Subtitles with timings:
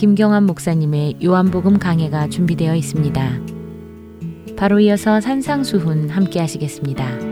[0.00, 3.38] 김경환 목사님의 요한복음 강해가 준비되어 있습니다.
[4.56, 7.29] 바로 이어서 산상수훈 함께 하시겠습니다.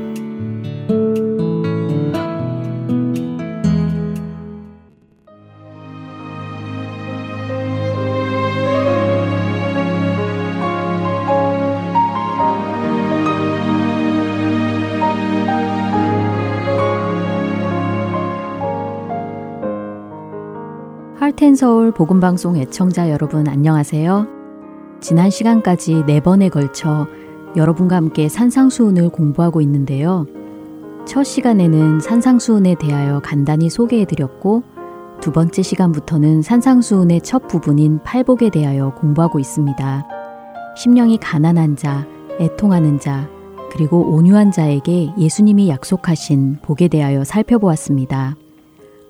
[21.48, 24.26] 할텐 서울 복음방송 애청자 여러분 안녕하세요.
[25.00, 27.06] 지난 시간까지 네 번에 걸쳐
[27.56, 30.26] 여러분과 함께 산상수훈을 공부하고 있는데요.
[31.06, 34.62] 첫 시간에는 산상수훈에 대하여 간단히 소개해 드렸고
[35.22, 40.06] 두 번째 시간부터는 산상수훈의 첫 부분인 팔복에 대하여 공부하고 있습니다.
[40.76, 42.06] 심령이 가난한 자,
[42.40, 43.26] 애통하는 자,
[43.72, 48.36] 그리고 온유한 자에게 예수님이 약속하신 복에 대하여 살펴보았습니다.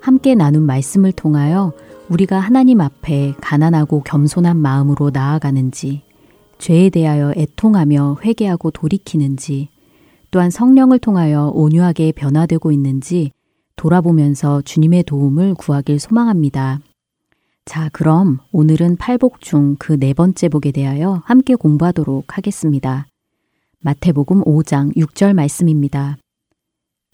[0.01, 1.73] 함께 나눈 말씀을 통하여
[2.11, 6.03] 우리가 하나님 앞에 가난하고 겸손한 마음으로 나아가는지,
[6.59, 9.69] 죄에 대하여 애통하며 회개하고 돌이키는지,
[10.31, 13.33] 또한 성령을 통하여 온유하게 변화되고 있는지
[13.77, 16.81] 돌아보면서 주님의 도움을 구하길 소망합니다.
[17.65, 23.07] 자, 그럼 오늘은 팔복 중 그 네 번째 복에 대하여 함께 공부하도록 하겠습니다.
[23.81, 26.17] 마태복음 5장 6절 말씀입니다.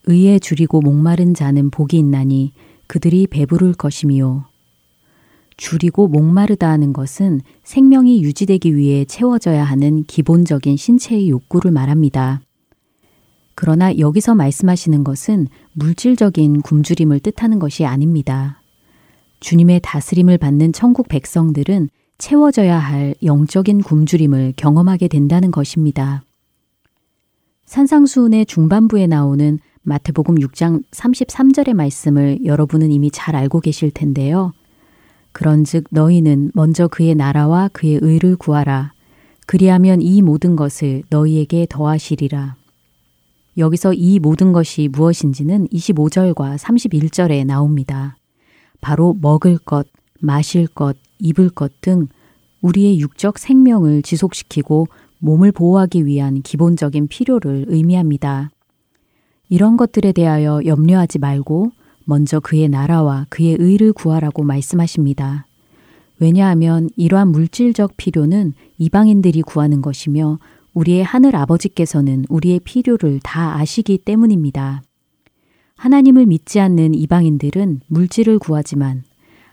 [0.07, 2.53] 의에 줄이고 목마른 자는 복이 있나니
[2.87, 4.45] 그들이 배부를 것이미요.
[5.57, 12.41] 줄이고 목마르다 하는 것은 생명이 유지되기 위해 채워져야 하는 기본적인 신체의 욕구를 말합니다.
[13.55, 18.61] 그러나 여기서 말씀하시는 것은 물질적인 굶주림을 뜻하는 것이 아닙니다.
[19.41, 21.89] 주님의 다스림을 받는 천국 백성들은
[22.19, 26.25] 채워져야 할 영적인 굶주림을 경험하게 된다는 것입니다.
[27.67, 34.53] 산상수훈의 중반부에 나오는 마태복음 6장 33절의 말씀을 여러분은 이미 잘 알고 계실 텐데요.
[35.35, 38.93] 그런즉 너희는 먼저 그의 나라와 그의 의를 구하라.
[39.47, 42.57] 그리하면 이 모든 것을 너희에게 더하시리라.
[43.59, 48.17] 여기서 이 모든 것이 무엇인지는 25절과 31절에 나옵니다.
[48.81, 49.87] 바로 먹을 것,
[50.21, 52.09] 마실 것, 입을 것 등
[52.65, 54.87] 우리의 육적 생명을 지속시키고
[55.19, 58.51] 몸을 보호하기 위한 기본적인 필요를 의미합니다.
[59.51, 61.73] 이런 것들에 대하여 염려하지 말고
[62.05, 65.47] 먼저 그의 나라와 그의 의를 구하라고 말씀하십니다.
[66.19, 70.39] 왜냐하면 이러한 물질적 필요는 이방인들이 구하는 것이며
[70.75, 74.83] 우리의 하늘 아버지께서는 우리의 필요를 다 아시기 때문입니다.
[75.77, 79.05] 하나님을 믿지 않는 이방인들은 물질을 구하지만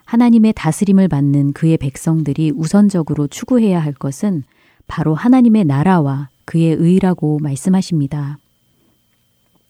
[0.05, 4.43] 하나님의 다스림을 받는 그의 백성들이 우선적으로 추구해야 할 것은
[4.87, 8.37] 바로 하나님의 나라와 그의 의라고 말씀하십니다.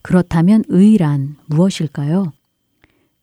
[0.01, 2.33] 그렇다면 의란 무엇일까요?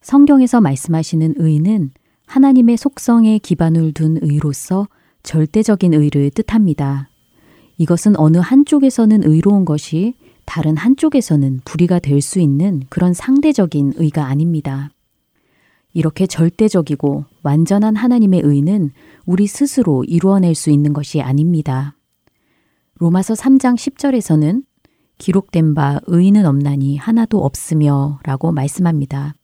[0.01, 1.91] 성경에서 말씀하시는 의는
[2.27, 4.89] 하나님의 속성에 기반을 둔 의로서
[5.23, 7.09] 절대적인 의를 뜻합니다.
[7.79, 10.15] 이것은 어느 한쪽에서는 의로운 것이
[10.45, 14.91] 다른 한쪽에서는 불의가 될 수 있는 그런 상대적인 의가 아닙니다.
[15.93, 18.93] 이렇게 절대적이고 완전한 하나님의 의는
[19.27, 21.97] 우리 스스로 이루어낼 수 있는 것이 아닙니다.
[22.95, 24.65] 로마서 3장 10절에서는
[25.19, 29.35] 기록된 바 의인은 없나니 하나도 없으며 라고 말씀합니다.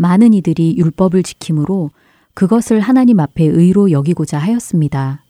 [0.00, 1.90] 많은 이들이 율법을 지킴으로
[2.32, 5.22] 그것을 하나님 앞에 의로 여기고자 하였습니다.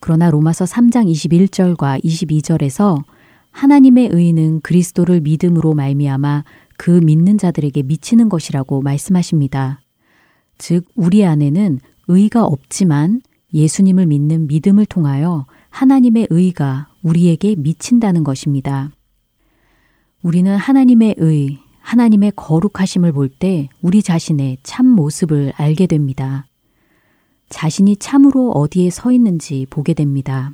[0.00, 3.04] 그러나 로마서 3장 21절과 22절에서
[3.50, 6.44] 하나님의 의는 그리스도를 믿음으로 말미암아
[6.78, 9.82] 그 믿는 자들에게 미치는 것이라고 말씀하십니다.
[10.56, 13.20] 즉 우리 안에는 의가 없지만
[13.52, 18.90] 예수님을 믿는 믿음을 통하여 하나님의 의가 우리에게 미친다는 것입니다.
[20.22, 26.46] 우리는 하나님의 의, 하나님의 거룩하심을 볼 때 우리 자신의 참 모습을 알게 됩니다.
[27.48, 30.52] 자신이 참으로 어디에 서 있는지 보게 됩니다.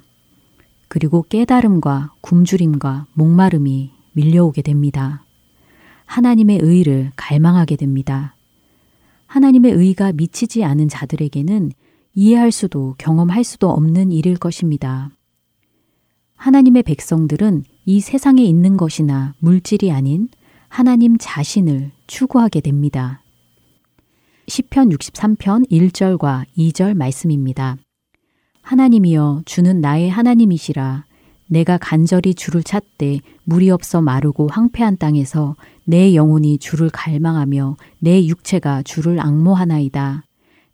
[0.88, 5.24] 그리고 깨달음과 굶주림과 목마름이 밀려오게 됩니다.
[6.06, 8.34] 하나님의 의를 갈망하게 됩니다.
[9.26, 11.72] 하나님의 의가 미치지 않은 자들에게는
[12.14, 15.10] 이해할 수도 경험할 수도 없는 일일 것입니다.
[16.36, 20.28] 하나님의 백성들은 이 세상에 있는 것이나 물질이 아닌
[20.68, 23.22] 하나님 자신을 추구하게 됩니다.
[24.48, 27.76] 시편 63편 1절과 2절 말씀입니다.
[28.62, 31.04] 하나님이여 주는 나의 하나님이시라
[31.48, 35.54] 내가 간절히 주를 찾되 물이 없어 마르고 황폐한 땅에서
[35.84, 40.24] 내 영혼이 주를 갈망하며 내 육체가 주를 악모하나이다.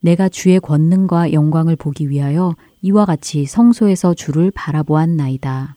[0.01, 5.77] 내가 주의 권능과 영광을 보기 위하여 이와 같이 성소에서 주를 바라보았나이다.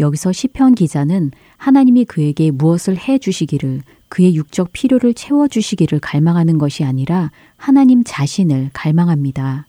[0.00, 6.82] 여기서 시편 기자는 하나님이 그에게 무엇을 해 주시기를 그의 육적 필요를 채워 주시기를 갈망하는 것이
[6.84, 9.66] 아니라 하나님 자신을 갈망합니다.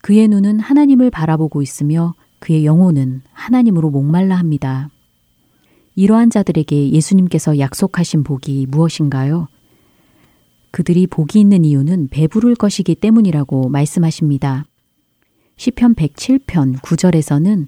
[0.00, 4.88] 그의 눈은 하나님을 바라보고 있으며 그의 영혼은 하나님으로 목말라 합니다.
[5.94, 9.48] 이러한 자들에게 예수님께서 약속하신 복이 무엇인가요?
[10.70, 14.64] 그들이 복이 있는 이유는 배부를 것이기 때문이라고 말씀하십니다.
[15.56, 17.66] 시편 107편 9절에서는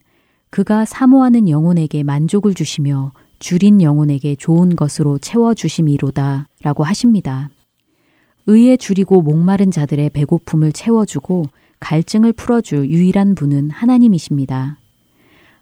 [0.52, 7.48] 그가 사모하는 영혼에게 만족을 주시며 줄인 영혼에게 좋은 것으로 채워 주심이로다 라고 하십니다.
[8.44, 11.46] 의에 줄이고 목마른 자들의 배고픔을 채워주고
[11.80, 14.76] 갈증을 풀어줄 유일한 분은 하나님이십니다.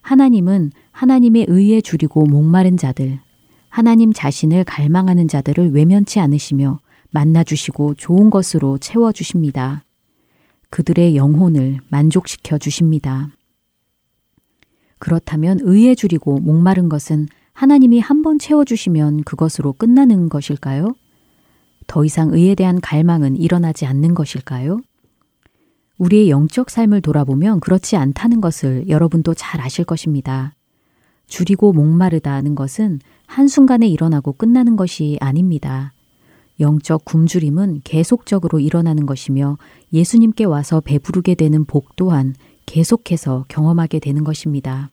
[0.01, 3.21] 하나님은 하나님의 의에 줄이고 목마른 자들,
[3.69, 6.81] 하나님 자신을 갈망하는 자들을 외면치 않으시며
[7.13, 9.85] 만나주시고 좋은 것으로 채워주십니다.
[10.69, 13.29] 그들의 영혼을 만족시켜 주십니다.
[15.01, 20.95] 그렇다면 의에 줄이고 목마른 것은 하나님이 한 번 채워주시면 그것으로 끝나는 것일까요?
[21.87, 24.81] 더 이상 의에 대한 갈망은 일어나지 않는 것일까요?
[25.99, 30.55] 우리의 영적 삶을 돌아보면 그렇지 않다는 것을 여러분도 잘 아실 것입니다.
[31.27, 35.93] 줄이고 목마르다는 것은 한순간에 일어나고 끝나는 것이 아닙니다.
[36.59, 39.57] 영적 굶주림은 계속적으로 일어나는 것이며
[39.93, 42.35] 예수님께 와서 배부르게 되는 복 또한
[42.67, 44.91] 계속해서 경험하게 되는 것입니다.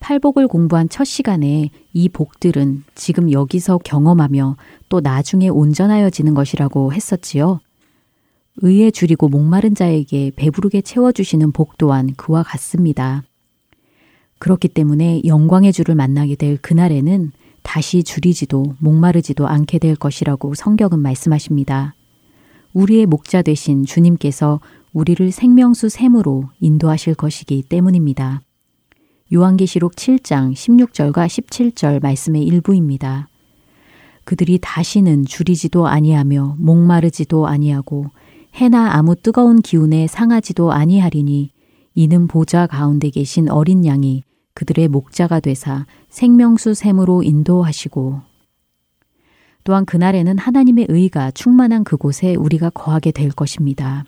[0.00, 4.56] 팔복을 공부한 첫 시간에 이 복들은 지금 여기서 경험하며
[4.88, 7.60] 또 나중에 온전하여지는 것이라고 했었지요.
[8.58, 13.22] 의에 줄이고 목마른 자에게 배부르게 채워주시는 복 또한 그와 같습니다.
[14.38, 21.94] 그렇기 때문에 영광의 주를 만나게 될 그날에는 다시 줄이지도 목마르지도 않게 될 것이라고 성경은 말씀하십니다.
[22.72, 24.60] 우리의 목자 되신 주님께서
[24.96, 28.40] 우리를 생명수 샘으로 인도하실 것이기 때문입니다.
[29.30, 33.28] 요한계시록 7장 16절과 17절 말씀의 일부입니다.
[34.24, 38.06] 그들이 다시는 줄이지도 아니하며 목마르지도 아니하고
[38.54, 41.50] 해나 아무 뜨거운 기운에 상하지도 아니하리니
[41.94, 44.22] 이는 보좌 가운데 계신 어린 양이
[44.54, 48.22] 그들의 목자가 되사 생명수 샘으로 인도하시고
[49.62, 54.06] 또한 그날에는 하나님의 의가 충만한 그곳에 우리가 거하게 될 것입니다.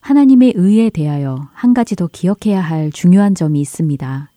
[0.00, 4.30] 하나님의 의에 대하여 한 가지 더 기억해야 할 중요한 점이 있습니다.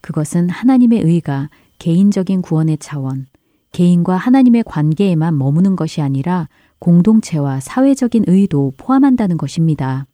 [0.00, 3.26] 그것은 하나님의 의가 개인적인 구원의 차원,
[3.72, 6.48] 개인과 하나님의 관계에만 머무는 것이 아니라
[6.78, 10.06] 공동체와 사회적인 의도 포함한다는 것입니다.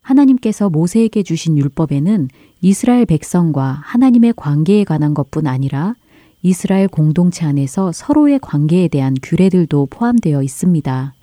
[0.00, 2.28] 하나님께서 모세에게 주신 율법에는
[2.62, 5.94] 이스라엘 백성과 하나님의 관계에 관한 것뿐 아니라
[6.40, 11.14] 이스라엘 공동체 안에서 서로의 관계에 대한 규례들도 포함되어 있습니다.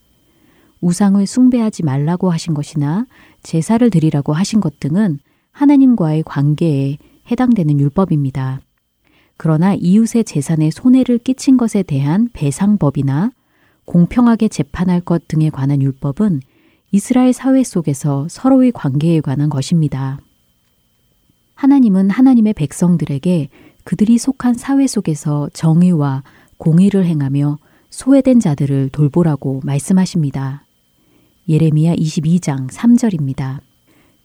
[0.86, 3.08] 우상을 숭배하지 말라고 하신 것이나
[3.42, 5.18] 제사를 드리라고 하신 것 등은
[5.52, 7.00] 하나님과의 관계에
[7.32, 8.60] 해당되는 율법입니다.
[9.36, 13.32] 그러나 이웃의 재산에 손해를 끼친 것에 대한 배상법이나
[13.86, 16.42] 공평하게 재판할 것 등에 관한 율법은
[16.92, 20.20] 이스라엘 사회 속에서 서로의 관계에 관한 것입니다.
[21.56, 23.50] 하나님은 하나님의 백성들에게
[23.84, 26.24] 그들이 속한 사회 속에서 정의와
[26.58, 27.58] 공의를 행하며
[27.90, 30.65] 소외된 자들을 돌보라고 말씀하십니다.
[31.48, 33.60] 예레미야 22장 3절입니다.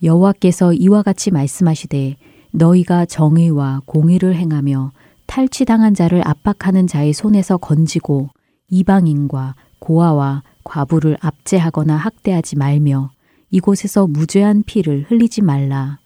[0.03, 2.17] 여호와께서 이와 같이 말씀하시되
[2.53, 4.93] 너희가 정의와 공의를 행하며
[5.27, 8.31] 탈취당한 자를 압박하는 자의 손에서 건지고
[8.71, 13.11] 이방인과 고아와 과부를 압제하거나 학대하지 말며
[13.50, 15.99] 이곳에서 무죄한 피를 흘리지 말라.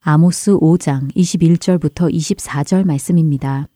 [0.00, 3.68] 아모스 5장 21절부터 24절 말씀입니다.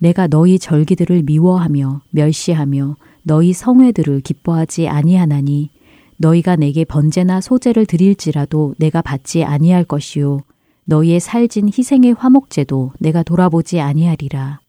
[0.00, 5.70] 내가 너희 절기들을 미워하며 멸시하며 너희 성회들을 기뻐하지 아니하나니
[6.18, 10.40] 너희가 내게 번제나 소제를 드릴지라도 내가 받지 아니할 것이요
[10.84, 14.60] 너희의 살진 희생의 화목제도 내가 돌아보지 아니하리라.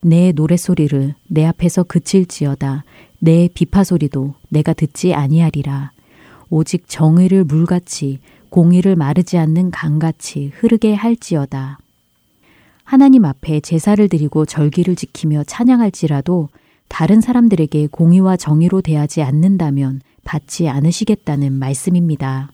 [0.00, 2.84] 내 노랫소리를 내 앞에서 그칠지어다.
[3.18, 5.90] 내 비파 소리도 내가 듣지 아니하리라.
[6.48, 8.20] 오직 정의를 물같이
[8.50, 11.80] 공의를 마르지 않는 강같이 흐르게 할지어다.
[12.84, 16.50] 하나님 앞에 제사를 드리고 절기를 지키며 찬양할지라도
[16.88, 22.50] 다른 사람들에게 공의와 정의로 대하지 않는다면 받지 않으시겠다는 말씀입니다.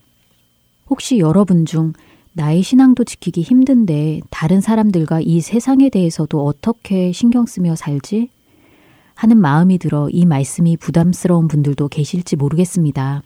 [0.88, 1.92] 혹시 여러분 중
[2.34, 8.30] 나의 신앙도 지키기 힘든데 다른 사람들과 이 세상에 대해서도 어떻게 신경 쓰며 살지?
[9.14, 13.22] 하는 마음이 들어 이 말씀이 부담스러운 분들도 계실지 모르겠습니다.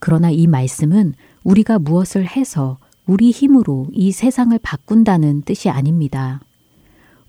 [0.00, 6.40] 그러나 이 말씀은 우리가 무엇을 해서 우리 힘으로 이 세상을 바꾼다는 뜻이 아닙니다.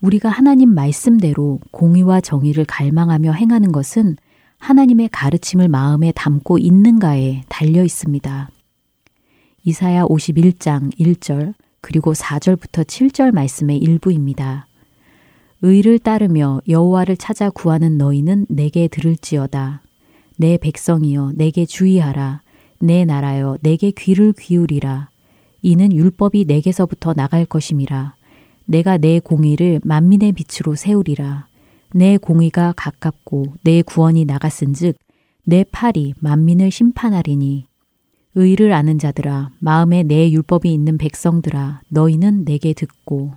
[0.02, 4.16] 우리가 하나님 말씀대로 공의와 정의를 갈망하며 행하는 것은
[4.58, 8.50] 하나님의 가르침을 마음에 담고 있는가에 달려 있습니다.
[9.66, 14.68] 이사야 51장 1절 그리고 4절부터 7절 말씀의 일부입니다.
[15.62, 19.82] 의를 따르며 여호와를 찾아 구하는 너희는 내게 들을지어다.
[20.38, 22.42] 내 백성이여 내게 주의하라.
[22.80, 25.10] 내 나라여 내게 귀를 기울이라.
[25.62, 28.16] 이는 율법이 내게서부터 나갈 것임이라.
[28.70, 31.48] 내가 내 공의를 만민의 빛으로 세우리라.
[31.92, 34.96] 내 공의가 가깝고 내 구원이 나갔은즉
[35.44, 37.66] 내 팔이 만민을 심판하리니
[38.36, 43.34] 의를 아는 자들아 마음에 내 율법이 있는 백성들아 너희는 내게 듣고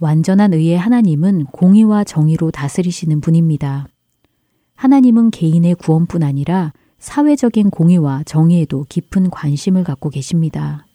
[0.00, 3.86] 완전한 의의 하나님은 공의와 정의로 다스리시는 분입니다.
[4.74, 10.86] 하나님은 개인의 구원뿐 아니라 사회적인 공의와 정의에도 깊은 관심을 갖고 계십니다.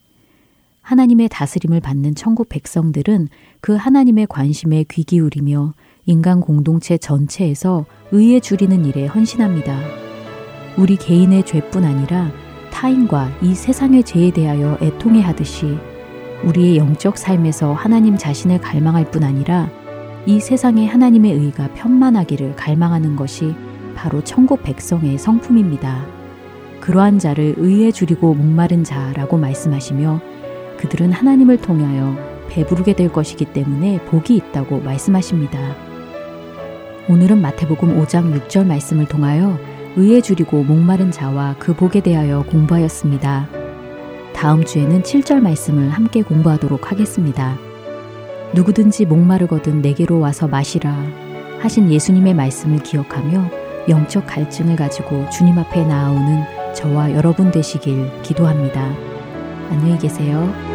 [0.86, 3.28] 하나님의 다스림을 받는 천국 백성들은
[3.60, 5.74] 그 하나님의 관심에 귀 기울이며
[6.06, 9.80] 인간 공동체 전체에서 의에 줄이는 일에 헌신합니다.
[10.78, 12.32] 우리 개인의 죄뿐 아니라
[12.72, 15.76] 타인과 이 세상의 죄에 대하여 애통해 하듯이
[16.44, 19.72] 우리의 영적 삶에서 하나님 자신을 갈망할 뿐 아니라
[20.28, 23.56] 이 세상에 하나님의 의가 편만하기를 갈망하는 것이
[23.96, 26.06] 바로 천국 백성의 성품입니다.
[26.80, 30.35] 그러한 자를 의에 줄이고 목마른 자라고 말씀하시며
[30.86, 32.16] 그들은 하나님을 통하여
[32.48, 35.76] 배부르게 될 것이기 때문에 복이 있다고 말씀하십니다.
[37.10, 39.58] 오늘은 마태복음 5장 6절 말씀을 통하여
[39.96, 43.50] 의에 줄이고 목마른 자와 그 복에 대하여 공부하였습니다.
[44.34, 47.58] 다음 주에는 7절 말씀을 함께 공부하도록 하겠습니다.
[48.54, 50.96] 누구든지 목마르거든 내게로 와서 마시라
[51.62, 53.50] 하신 예수님의 말씀을 기억하며
[53.90, 56.44] 영적 갈증을 가지고 주님 앞에 나아오는
[56.76, 59.16] 저와 여러분 되시길 기도합니다.
[59.70, 60.75] 안녕히 계세요.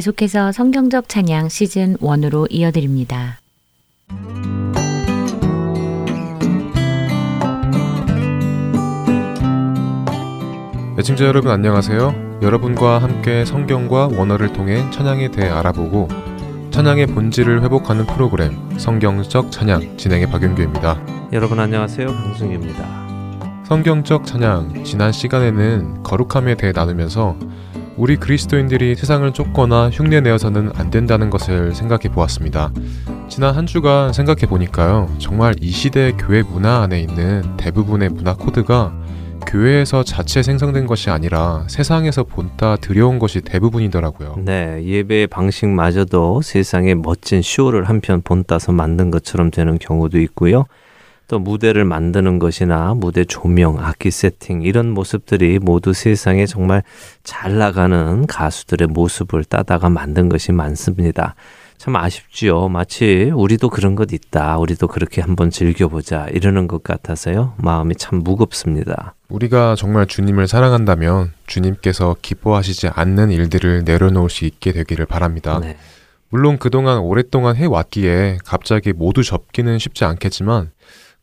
[0.00, 3.38] 계속해서 성경적 찬양 시즌 1으로 이어드립니다.
[10.98, 12.38] 애청자 여러분 안녕하세요.
[12.40, 16.08] 여러분과 함께 성경과 원어를 통해 찬양에 대해 알아보고
[16.70, 21.28] 찬양의 본질을 회복하는 프로그램 성경적 찬양 진행의 박윤규입니다.
[21.34, 22.06] 여러분 안녕하세요.
[22.06, 23.10] 강승규입니다.
[23.66, 27.36] 성경적 찬양 지난 시간에는 거룩함에 대해 나누면서
[28.00, 32.72] 우리 그리스도인들이 세상을 쫓거나 흉내내어서는 안 된다는 것을 생각해 보았습니다.
[33.28, 35.14] 지난 한 주간 생각해 보니까요.
[35.18, 38.98] 정말 이 시대 교회 문화 안에 있는 대부분의 문화 코드가
[39.46, 44.36] 교회에서 자체 생성된 것이 아니라 세상에서 본따 들여온 것이 대부분이더라고요.
[44.46, 50.64] 네, 예배의 방식마저도 세상에 멋진 쇼를 한편 본따서 만든 것처럼 되는 경우도 있고요.
[51.30, 56.82] 또 무대를 만드는 것이나 무대 조명, 악기 세팅 이런 모습들이 모두 세상에 정말
[57.22, 61.36] 잘 나가는 가수들의 모습을 따다가 만든 것이 많습니다.
[61.78, 62.68] 참 아쉽지요.
[62.68, 64.58] 마치 우리도 그런 것 있다.
[64.58, 66.26] 우리도 그렇게 한번 즐겨보자.
[66.32, 67.54] 이러는 것 같아서요.
[67.58, 69.14] 마음이 참 무겁습니다.
[69.28, 75.60] 우리가 정말 주님을 사랑한다면 주님께서 기뻐하시지 않는 일들을 내려놓을 수 있게 되기를 바랍니다.
[75.62, 75.76] 네.
[76.28, 80.72] 물론 그동안 오랫동안 해왔기에 갑자기 모두 접기는 쉽지 않겠지만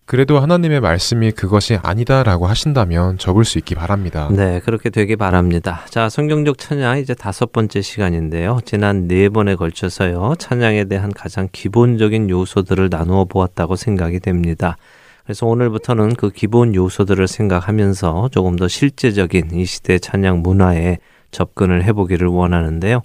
[0.08, 4.30] 그래도 하나님의 말씀이 그것이 아니다라고 하신다면 접을 수 있기 바랍니다.
[4.32, 5.82] 네, 그렇게 되기 바랍니다.
[5.89, 8.60] 자, 성경적 찬양 이제 다섯 번째 시간인데요.
[8.63, 10.36] 지난 네 번에 걸쳐서요.
[10.39, 14.78] 찬양에 대한 가장 기본적인 요소들을 나누어 보았다고 생각이 됩니다.
[15.26, 21.00] 그래서 오늘부터는 그 기본 요소들을 생각하면서 조금 더 실제적인 이 시대 찬양 문화에
[21.32, 23.02] 접근을 해보기를 원하는데요.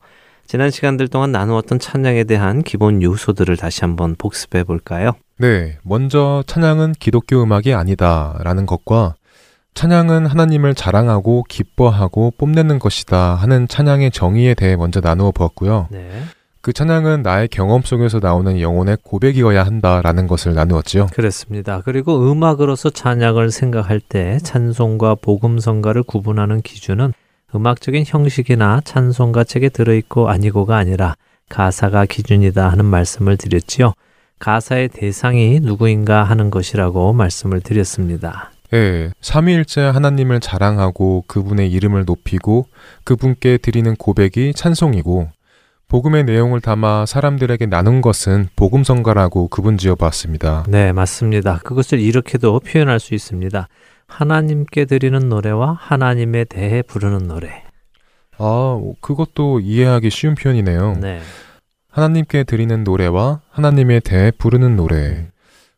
[0.47, 5.15] 지난 시간들 동안 나누었던 찬양에 대한 기본 요소들을 다시 한번 복습해 볼까요?
[5.43, 9.17] 네, 먼저 찬양은 기독교 음악이 아니다 라는 것과
[9.75, 15.89] 찬양은 하나님을 자랑하고 기뻐하고 뽐내는 것이다 하는 찬양의 정의에 대해 먼저 나누어 보았고요.
[15.91, 16.09] 네.
[16.61, 21.09] 그 찬양은 나의 경험 속에서 나오는 영혼의 고백이어야 한다라는 것을 나누었지요.
[21.13, 21.83] 그렇습니다.
[21.85, 27.13] 그리고 음악으로서 찬양을 생각할 때 찬송과 복음성가를 구분하는 기준은
[27.53, 31.17] 음악적인 형식이나 찬송가 책에 들어있고 아니고가 아니라
[31.49, 33.95] 가사가 기준이다 하는 말씀을 드렸지요.
[34.43, 38.51] 가사의 대상이 누구인가 하는 것이라고 말씀을 드렸습니다.
[38.75, 42.67] 예, 삼위일체 하나님을 자랑하고 그분의 이름을 높이고
[43.05, 45.29] 그분께 드리는 고백이 찬송이고
[45.87, 50.65] 복음의 내용을 담아 사람들에게 나눈 것은 복음성가라고 그분 지어봤습니다.
[50.67, 51.61] 네, 맞습니다.
[51.63, 53.69] 그것을 이렇게도 표현할 수 있습니다.
[54.09, 57.63] 하나님께 드리는 노래와 하나님에 대해 부르는 노래.
[58.39, 60.97] 아, 그것도 이해하기 쉬운 표현이네요.
[61.01, 61.21] 네.
[61.93, 65.29] 하나님께 드리는 노래와 하나님에 대해 부르는 노래.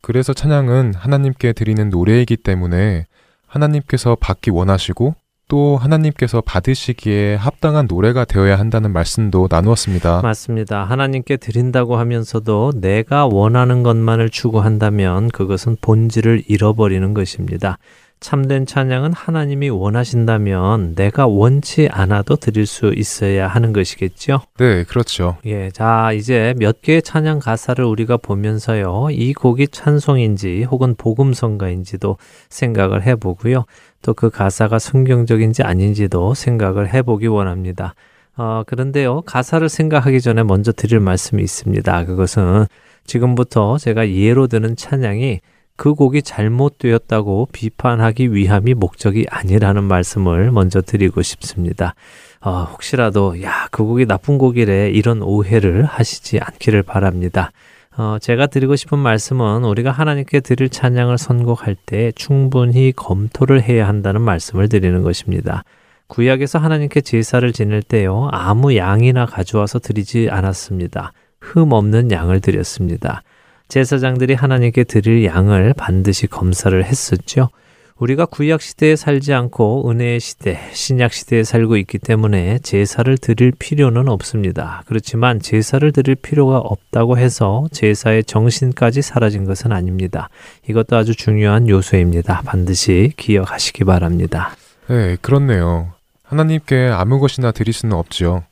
[0.01, 3.07] 그래서 찬양은 하나님께 드리는 노래이기 때문에
[3.49, 5.17] 하나님께서 받기 원하시고
[5.49, 10.23] 또 하나님께서 받으시기에 합당한 노래가 되어야 한다는 말씀도 나누었습니다.
[10.23, 10.85] 맞습니다.
[10.85, 17.79] 하나님께 드린다고 하면서도 내가 원하는 것만을 추구한다면 그것은 본질을 잃어버리는 것입니다.
[18.21, 24.41] 참된 찬양은 하나님이 원하신다면 내가 원치 않아도 드릴 수 있어야 하는 것이겠죠.
[24.59, 25.37] 네, 그렇죠.
[25.45, 32.17] 예, 자, 이제 몇 개의 찬양 가사를 우리가 보면서요, 이 곡이 찬송인지 혹은 복음성가인지도
[32.49, 33.65] 생각을 해 보고요.
[34.03, 37.95] 또 그 가사가 성경적인지 아닌지도 생각을 해 보기 원합니다.
[38.37, 42.05] 어, 그런데요, 가사를 생각하기 전에 먼저 드릴 말씀이 있습니다.
[42.05, 42.67] 그것은
[43.07, 45.41] 지금부터 제가 예로 드는 찬양이
[45.77, 51.95] 그 곡이 잘못되었다고 비판하기 위함이 목적이 아니라는 말씀을 먼저 드리고 싶습니다.
[52.41, 57.51] 어, 혹시라도 야, 그 곡이 나쁜 곡이래 이런 오해를 하시지 않기를 바랍니다.
[57.97, 64.21] 어, 제가 드리고 싶은 말씀은 우리가 하나님께 드릴 찬양을 선곡할 때 충분히 검토를 해야 한다는
[64.21, 65.65] 말씀을 드리는 것입니다.
[66.07, 71.13] 구약에서 하나님께 제사를 지낼 때요, 아무 양이나 가져와서 드리지 않았습니다.
[71.41, 73.23] 흠 없는 양을 드렸습니다.
[73.69, 77.49] 제사장들이 하나님께 드릴 양을 반드시 검사를 했었죠.
[77.97, 84.09] 우리가 구약 시대에 살지 않고 은혜의 시대, 신약 시대에 살고 있기 때문에 제사를 드릴 필요는
[84.09, 84.83] 없습니다.
[84.87, 90.29] 그렇지만 제사를 드릴 필요가 없다고 해서 제사의 정신까지 사라진 것은 아닙니다.
[90.69, 92.43] 이것도 아주 중요한 요소입니다.
[92.45, 94.57] 반드시 기억하시기 바랍니다.
[94.89, 95.93] 네, 그렇네요.
[96.25, 98.43] 하나님께 아무 것이나 드릴 수는 없죠.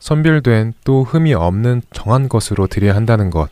[0.00, 3.50] 선별된 또 흠이 없는 정한 것으로 드려야 한다는 것.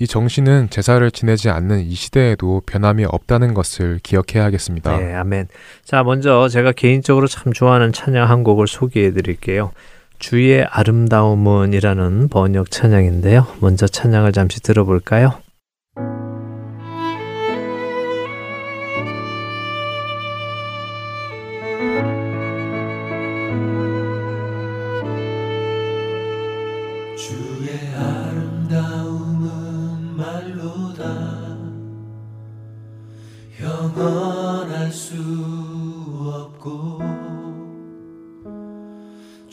[0.00, 4.96] 이 정신은 제사를 지내지 않는 이 시대에도 변함이 없다는 것을 기억해야겠습니다.
[4.96, 5.48] 네, 아멘.
[5.84, 9.72] 자, 먼저 제가 개인적으로 참 좋아하는 찬양 한 곡을 소개해 드릴게요.
[10.18, 13.46] 주의 아름다움은이라는 번역 찬양인데요.
[13.60, 15.34] 먼저 찬양을 잠시 들어볼까요?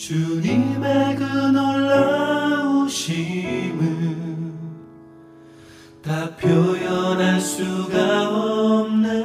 [0.06, 2.94] 주님의 그 놀라우심은
[6.04, 9.24] 다 표현할 수가 없네.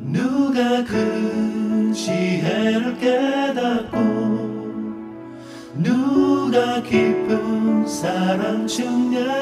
[0.00, 3.98] 누가 그 지혜를 깨닫고
[5.76, 9.41] 누가 깊은 사랑 증량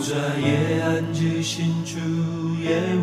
[0.00, 2.96] 보좌에 앉으신 주의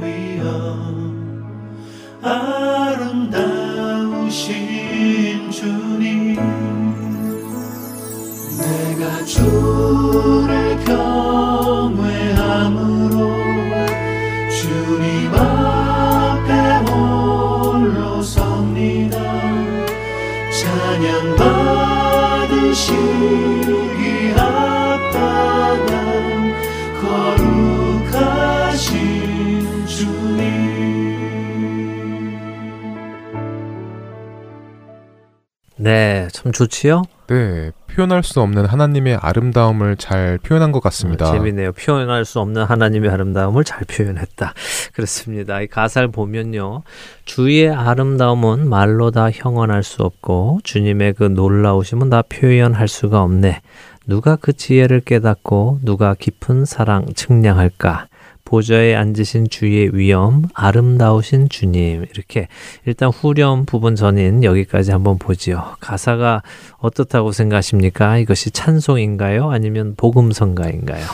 [36.48, 37.04] 참 좋지요?
[37.28, 41.28] 네, 표현할 수 없는 하나님의 아름다움을 잘 표현한 것 같습니다.
[41.30, 41.74] 어, 재미네요.
[41.74, 44.54] 표현할 수 없는 하나님의 아름다움을 잘 표현했다.
[44.94, 45.60] 그렇습니다.
[45.60, 46.84] 이 가사를 보면요.
[47.26, 53.62] 주의 아름다움은 말로 다 형언할 수 없고 주님의 그 놀라우심은 다 표현할 수가 없네.
[54.06, 58.08] 누가 그 지혜를 깨닫고 누가 깊은 사랑 측량할까?
[58.48, 62.06] 보좌에 앉으신 주의 위엄, 아름다우신 주님.
[62.14, 62.48] 이렇게
[62.86, 65.76] 일단 후렴 부분 전인 여기까지 한번 보지요.
[65.82, 66.44] 가사가
[66.78, 68.18] 어떻다고 생각하십니까?
[68.20, 69.52] 이것이 찬송인가요?
[69.52, 71.06] 아니면 복음성가인가요?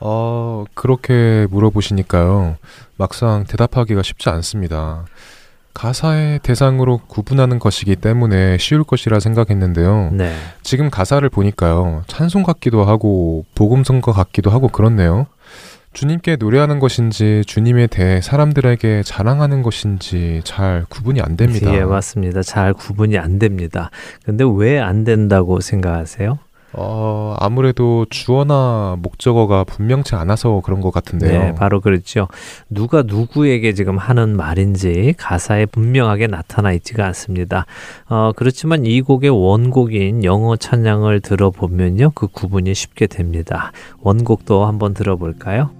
[0.00, 2.56] 어, 그렇게 물어보시니까요.
[2.96, 5.04] 막상 대답하기가 쉽지 않습니다.
[5.74, 10.10] 가사의 대상으로 구분하는 것이기 때문에 쉬울 것이라 생각했는데요.
[10.14, 10.34] 네.
[10.62, 12.04] 지금 가사를 보니까요.
[12.06, 15.26] 찬송 같기도 하고 복음성가 같기도 하고 그렇네요.
[15.92, 21.74] 주님께 노래하는 것인지 주님에 대해 사람들에게 자랑하는 것인지 잘 구분이 안 됩니다.
[21.74, 22.42] 예, 맞습니다.
[22.42, 23.90] 잘 구분이 안 됩니다.
[24.24, 26.38] 근데 왜 안 된다고 생각하세요?
[26.74, 31.42] 어, 아무래도 주어나 목적어가 분명치 않아서 그런 것 같은데요.
[31.42, 32.28] 네, 바로 그렇죠.
[32.68, 37.64] 누가 누구에게 지금 하는 말인지 가사에 분명하게 나타나 있지가 않습니다.
[38.08, 42.10] 어, 그렇지만 이 곡의 원곡인 영어 찬양을 들어보면요.
[42.14, 43.72] 그 구분이 쉽게 됩니다.
[44.02, 45.70] 원곡도 한번 들어볼까요?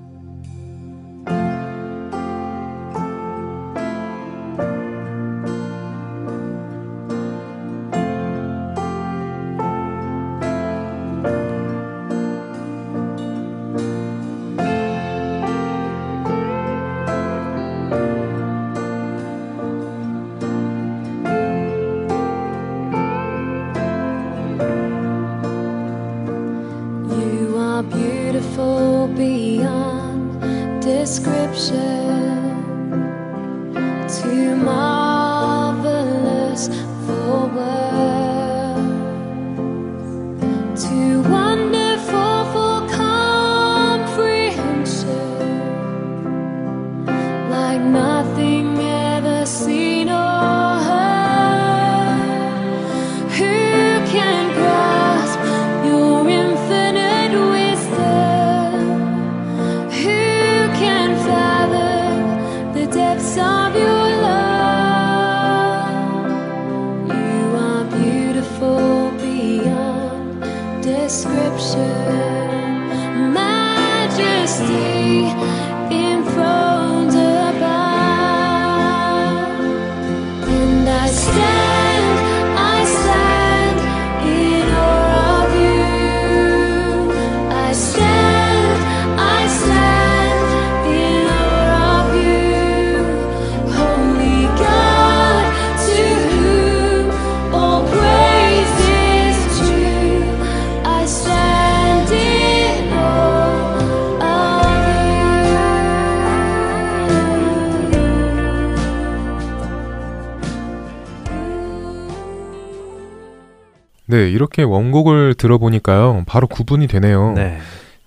[114.59, 116.25] 이렇게 원곡을 들어보니까요.
[116.27, 117.35] 바로 구분이 되네요.
[117.37, 117.59] 네.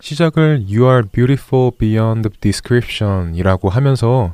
[0.01, 4.33] 시작을 You are beautiful beyond description 이라고 하면서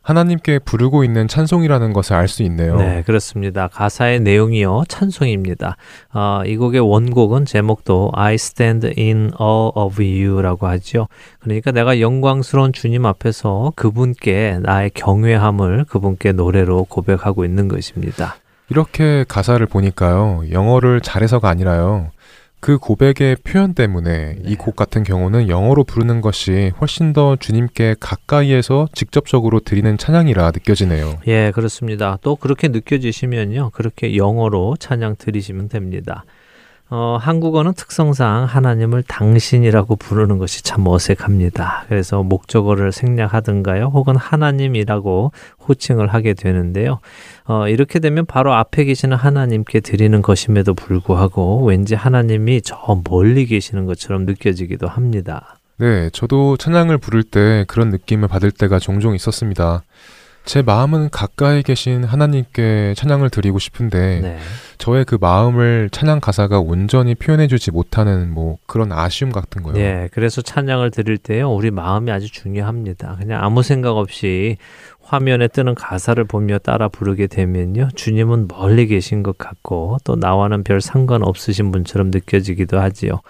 [0.00, 2.76] 하나님께 부르고 있는 찬송이라는 것을 알 수 있네요.
[2.76, 3.68] 네, 그렇습니다.
[3.68, 5.76] 가사의 내용이요, 찬송입니다.
[6.14, 11.08] 어, 이 곡의 원곡은 제목도 I stand in awe of you라고 하죠.
[11.40, 18.36] 그러니까 내가 영광스러운 주님 앞에서 그분께 나의 경외함을 그분께 노래로 고백하고 있는 것입니다.
[18.70, 20.44] 이렇게 가사를 보니까요.
[20.50, 22.10] 영어를 잘해서가 아니라요.
[22.60, 24.36] 그 고백의 표현 때문에 네.
[24.44, 31.20] 이곡 같은 경우는 영어로 부르는 것이 훨씬 더 주님께 가까이에서 직접적으로 드리는 찬양이라 느껴지네요.
[31.28, 32.18] 예, 그렇습니다.
[32.20, 33.70] 또 그렇게 느껴지시면요.
[33.70, 36.24] 그렇게 영어로 찬양 드리시면 됩니다.
[36.90, 41.84] 어, 한국어는 특성상 하나님을 당신이라고 부르는 것이 참 어색합니다.
[41.88, 45.32] 그래서 목적어를 생략하든가요, 혹은 하나님이라고
[45.68, 47.00] 호칭을 하게 되는데요.
[47.44, 53.84] 어, 이렇게 되면 바로 앞에 계시는 하나님께 드리는 것임에도 불구하고 왠지 하나님이 저 멀리 계시는
[53.84, 55.58] 것처럼 느껴지기도 합니다.
[55.76, 59.82] 네, 저도 찬양을 부를 때 그런 느낌을 받을 때가 종종 있었습니다.
[60.48, 64.38] 제 마음은 가까이 계신 하나님께 찬양을 드리고 싶은데 네.
[64.78, 69.76] 저의 그 마음을 찬양 가사가 온전히 표현해주지 못하는 뭐 그런 아쉬움 같은 거요.
[69.76, 73.16] 예, 그래서 찬양을 드릴 때요, 우리 마음이 아주 중요합니다.
[73.20, 74.56] 그냥 아무 생각 없이
[75.02, 80.80] 화면에 뜨는 가사를 보며 따라 부르게 되면요, 주님은 멀리 계신 것 같고, 또 나와는 별
[80.80, 83.20] 상관 없으신 분처럼 느껴지기도 하지요.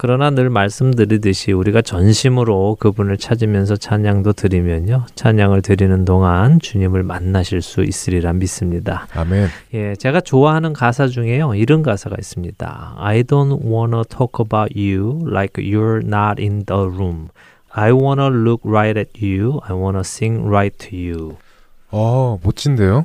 [0.00, 7.82] 그러나 늘 말씀드리듯이 우리가 전심으로 그분을 찾으면서 찬양도 드리면요, 찬양을 드리는 동안 주님을 만나실 수
[7.82, 9.08] 있으리라 믿습니다.
[9.12, 9.48] 아멘.
[9.74, 11.56] 예, 제가 좋아하는 가사 중에요.
[11.56, 12.94] 이런 가사가 있습니다.
[12.96, 17.30] I don't wanna talk about you like you're not in the room.
[17.72, 19.58] I wanna look right at you.
[19.64, 21.36] I wanna sing right to you.
[21.90, 23.04] 어, 멋진데요?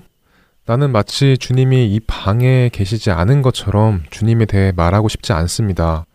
[0.68, 6.06] 나는 마치 주님이 이 방에 계시지 않은 것처럼 주님에 대해 말하고 싶지 않습니다.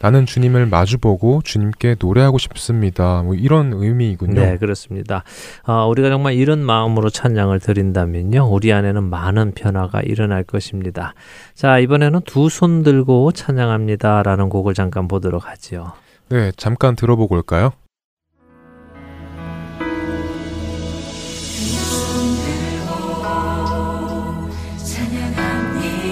[0.00, 3.22] 나는 주님을 마주보고 주님께 노래하고 싶습니다.
[3.22, 4.40] 뭐 이런 의미이군요.
[4.40, 5.24] 네, 그렇습니다.
[5.64, 8.48] 아, 우리가 정말 이런 마음으로 찬양을 드린다면요.
[8.48, 11.14] 우리 안에는 많은 변화가 일어날 것입니다.
[11.54, 14.22] 자, 이번에는 두 손 들고 찬양합니다.
[14.22, 15.92] 라는 곡을 잠깐 보도록 하지요.
[16.30, 17.72] 네, 잠깐 들어보고 올까요?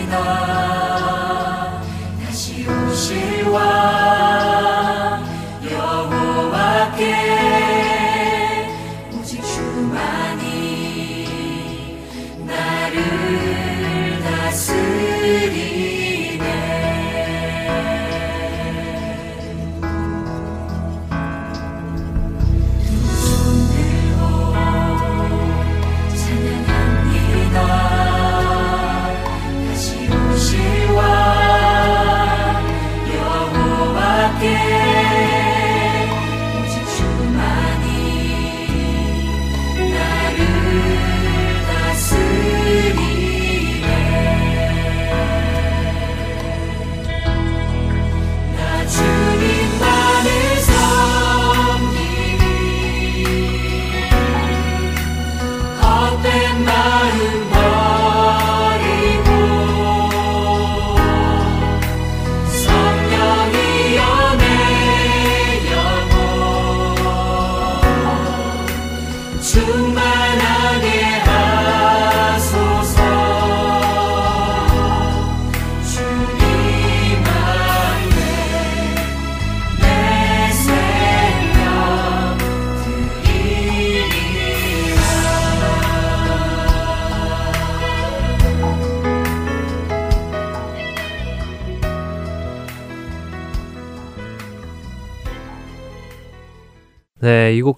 [0.07, 1.81] 찬양합니다
[2.25, 3.76] 다시 오실 왕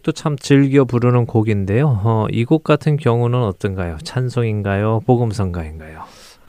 [0.09, 2.01] 네, 이 곡도 참 즐겨 부르는 곡인데요.
[2.03, 3.99] 어, 이곡 같은 경우는 어떤가요?
[4.03, 5.01] 찬송인가요?
[5.07, 6.03] 복음성가인가요?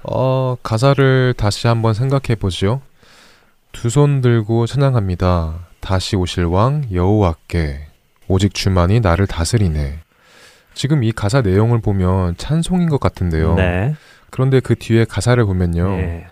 [0.04, 2.82] 어, 가사를 다시 한번 생각해 보지요.
[3.72, 5.68] 두 손 들고 찬양합니다.
[5.82, 7.88] 다시 오실 왕 여호와께
[8.28, 10.00] 오직 주만이 나를 다스리네.
[10.74, 13.56] 지금 이 가사 내용을 보면 찬송인 것 같은데요.
[13.56, 13.96] 네.
[14.30, 15.98] 그런데 그 뒤에 가사를 보면요.
[16.00, 16.28] 예.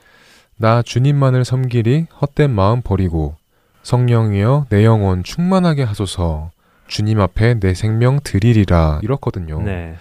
[0.55, 3.35] 나 주님만을 섬기리 헛된 마음 버리고
[3.83, 6.51] 성령이여 내 영혼 충만하게 하소서
[6.87, 9.61] 주님 앞에 내 생명 드리리라 이렇거든요.
[9.61, 9.95] 네.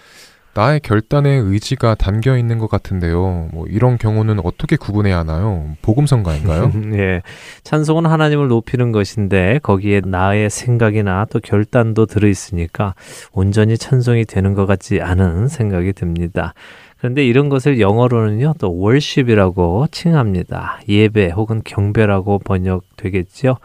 [0.57, 3.51] 나의 결단에 의지가 담겨 있는 것 같은데요.
[3.53, 5.77] 뭐 이런 경우는 어떻게 구분해야 하나요?
[5.83, 6.73] 복음성가인가요?
[6.95, 7.21] 예.
[7.63, 12.95] 찬송은 하나님을 높이는 것인데 거기에 나의 생각이나 또 결단도 들어 있으니까
[13.33, 16.55] 온전히 찬송이 되는 것 같지 않은 생각이 듭니다.
[16.99, 20.81] 그런데 이런 것을 영어로는요, 또 worship이라고 칭합니다.
[20.89, 23.59] 예배 혹은 경배라고 번역되겠죠.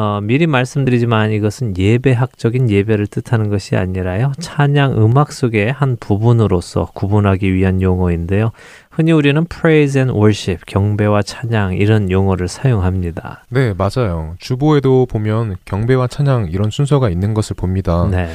[0.00, 4.30] 어, 미리 말씀드리지만 이것은 예배학적인 예배를 뜻하는 것이 아니라요.
[4.38, 8.52] 찬양 음악 속의 한 부분으로서 구분하기 위한 용어인데요.
[8.92, 13.42] 흔히 우리는 praise and worship, 경배와 찬양 이런 용어를 사용합니다.
[13.48, 14.36] 네, 맞아요.
[14.38, 18.06] 주보에도 보면 경배와 찬양 이런 순서가 있는 것을 봅니다.
[18.08, 18.28] 네.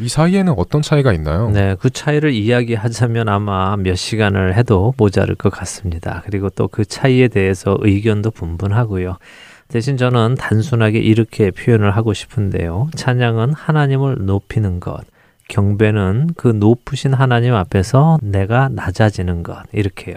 [0.00, 1.48] 이 사이에는 어떤 차이가 있나요?
[1.50, 6.22] 네, 그 차이를 이야기하자면 아마 몇 시간을 해도 모자랄 것 같습니다.
[6.24, 9.16] 그리고 또 그 차이에 대해서 의견도 분분하고요.
[9.68, 12.90] 대신 저는 단순하게 이렇게 표현을 하고 싶은데요.
[12.94, 15.04] 찬양은 하나님을 높이는 것,
[15.48, 20.16] 경배는 그 높으신 하나님 앞에서 내가 낮아지는 것, 이렇게요.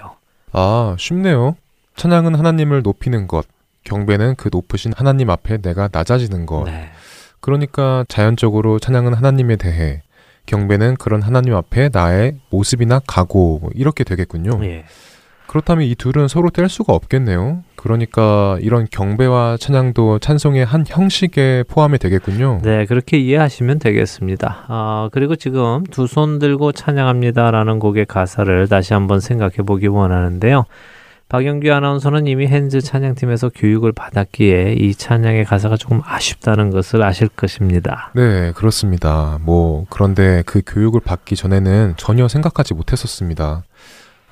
[0.52, 1.56] 아, 쉽네요.
[1.96, 3.46] 찬양은 하나님을 높이는 것,
[3.84, 6.66] 경배는 그 높으신 하나님 앞에 내가 낮아지는 것.
[6.66, 6.90] 네.
[7.40, 10.02] 그러니까 자연적으로 찬양은 하나님에 대해,
[10.46, 14.64] 경배는 그런 하나님 앞에 나의 모습이나 각오 뭐 이렇게 되겠군요.
[14.66, 14.86] 예.
[15.48, 17.64] 그렇다면 이 둘은 서로 뗄 수가 없겠네요.
[17.76, 22.60] 그러니까 이런 경배와 찬양도 찬송의 한 형식에 포함이 되겠군요.
[22.64, 24.66] 네, 그렇게 이해하시면 되겠습니다.
[24.68, 30.66] 아, 그리고 지금 두 손 들고 찬양합니다라는 곡의 가사를 다시 한번 생각해 보기 원하는데요.
[31.30, 38.12] 박영규 아나운서는 이미 핸즈 찬양팀에서 교육을 받았기에 이 찬양의 가사가 조금 아쉽다는 것을 아실 것입니다.
[38.16, 39.38] 네, 그렇습니다.
[39.42, 43.64] 뭐 그런데 그 교육을 받기 전에는 전혀 생각하지 못했었습니다.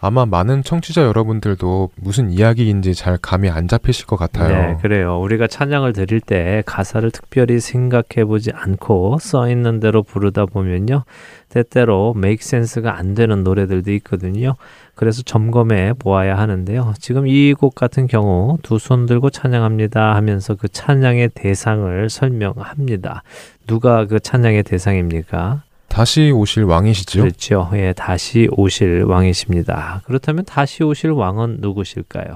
[0.01, 4.73] 아마 많은 청취자 여러분들도 무슨 이야기인지 잘 감이 안 잡히실 것 같아요.
[4.73, 5.19] 네, 그래요.
[5.19, 11.05] 우리가 찬양을 드릴 때 가사를 특별히 생각해 보지 않고 써 있는 대로 부르다 보면요.
[11.49, 14.55] 때때로 make sense가 안 되는 노래들도 있거든요.
[14.93, 16.93] 그래서 점검해 보아야 하는데요.
[16.99, 23.23] 지금 이 곡 같은 경우 두 손 들고 찬양합니다 하면서 그 찬양의 대상을 설명합니다.
[23.65, 25.63] 누가 그 찬양의 대상입니까?
[25.95, 27.21] 다시 오실 왕이시죠?
[27.21, 27.69] 그렇죠.
[27.75, 30.01] 예, 다시 오실 왕이십니다.
[30.03, 32.35] 그렇다면 다시 오실 왕은 누구실까요?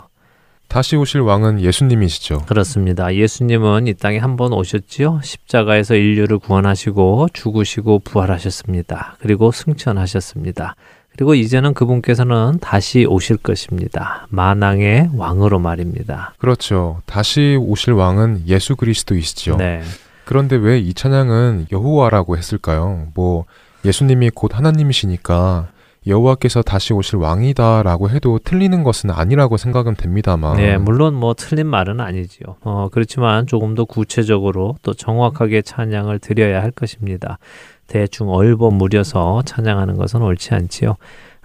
[0.70, 2.44] 다시 오실 왕은 예수님이시죠.
[2.46, 3.14] 그렇습니다.
[3.14, 5.20] 예수님은 이 땅에 한 번 오셨지요.
[5.24, 9.18] 십자가에서 인류를 구원하시고 죽으시고 부활하셨습니다.
[9.20, 10.76] 그리고 승천하셨습니다.
[11.12, 14.26] 그리고 이제는 그분께서는 다시 오실 것입니다.
[14.30, 16.34] 만왕의 왕으로 말입니다.
[16.38, 17.02] 그렇죠.
[17.06, 19.58] 다시 오실 왕은 예수 그리스도이시죠.
[19.58, 19.82] 네.
[20.30, 23.08] 그런데 왜 이 찬양은 여호와라고 했을까요?
[23.16, 23.46] 뭐
[23.84, 25.70] 예수님이 곧 하나님이시니까
[26.06, 30.58] 여호와께서 다시 오실 왕이다라고 해도 틀리는 것은 아니라고 생각은 됩니다만.
[30.58, 32.58] 네, 물론 뭐 틀린 말은 아니지요.
[32.62, 37.40] 어, 그렇지만 조금 더 구체적으로 또 정확하게 찬양을 드려야 할 것입니다.
[37.88, 40.96] 대충 얼버무려서 찬양하는 것은 옳지 않지요.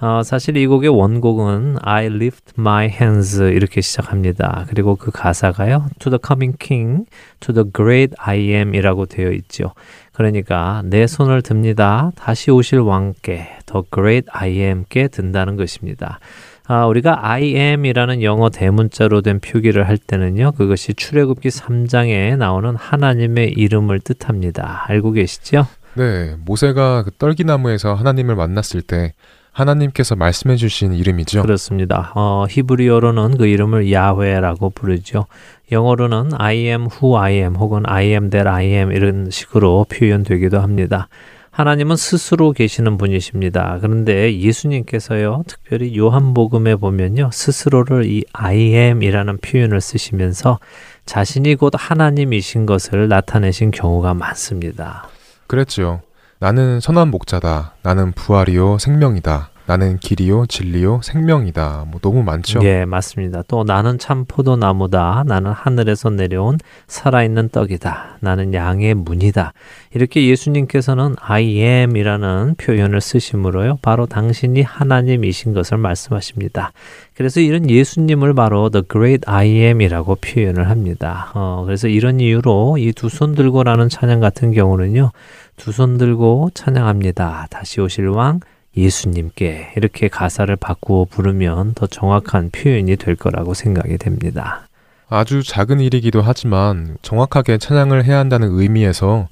[0.00, 4.66] 어, 사실 이 곡의 원곡은 I lift my hands 이렇게 시작합니다.
[4.68, 5.86] 그리고 그 가사가요.
[6.00, 7.06] To the coming king,
[7.40, 9.72] to the great I am 이라고 되어 있죠.
[10.12, 12.10] 그러니까 내 손을 듭니다.
[12.16, 16.18] 다시 오실 왕께, the great I am께 든다는 것입니다.
[16.66, 20.52] 아, 우리가 I am이라는 영어 대문자로 된 표기를 할 때는요.
[20.52, 24.84] 그것이 출애굽기 3장에 나오는 하나님의 이름을 뜻합니다.
[24.88, 25.66] 알고 계시죠?
[25.94, 29.12] 네, 모세가 그 떨기나무에서 하나님을 만났을 때
[29.54, 31.42] 하나님께서 말씀해 주신 이름이죠.
[31.42, 32.12] 그렇습니다.
[32.14, 35.26] 어, 히브리어로는 그 이름을 야훼라고 부르죠.
[35.72, 40.60] 영어로는 I am who I am 혹은 I am that I am 이런 식으로 표현되기도
[40.60, 41.08] 합니다.
[41.52, 43.78] 하나님은 스스로 계시는 분이십니다.
[43.80, 50.58] 그런데 예수님께서요, 특별히 요한복음에 보면요, 스스로를 이 I am이라는 표현을 쓰시면서
[51.06, 55.08] 자신이 곧 하나님이신 것을 나타내신 경우가 많습니다.
[55.46, 56.00] 그랬죠.
[56.44, 57.72] 나는 선한 목자다.
[57.80, 59.48] 나는 부활이요 생명이다.
[59.66, 61.86] 나는 길이요 진리요 생명이다.
[61.90, 62.60] 뭐 너무 많죠.
[62.64, 63.42] 예, 맞습니다.
[63.48, 65.24] 또 나는 참 포도나무다.
[65.26, 68.18] 나는 하늘에서 내려온 살아있는 떡이다.
[68.20, 69.54] 나는 양의 문이다.
[69.94, 73.78] 이렇게 예수님께서는 I am이라는 표현을 쓰심으로요.
[73.80, 76.72] 바로 당신이 하나님이신 것을 말씀하십니다.
[77.14, 81.30] 그래서 이런 예수님을 바로 The Great I Am이라고 표현을 합니다.
[81.34, 85.10] 어, 그래서 이런 이유로 이 두 손 들고라는 찬양 같은 경우는요.
[85.56, 87.46] 두 손 들고 찬양합니다.
[87.48, 88.40] 다시 오실 왕
[88.76, 94.68] 예수님께 이렇게 가사를 바꾸어 부르면 더 정확한 표현이 될 거라고 생각이 됩니다.
[95.08, 99.28] 아주 작은 일이기도 하지만 정확하게 찬양을 해야 한다는 의미에서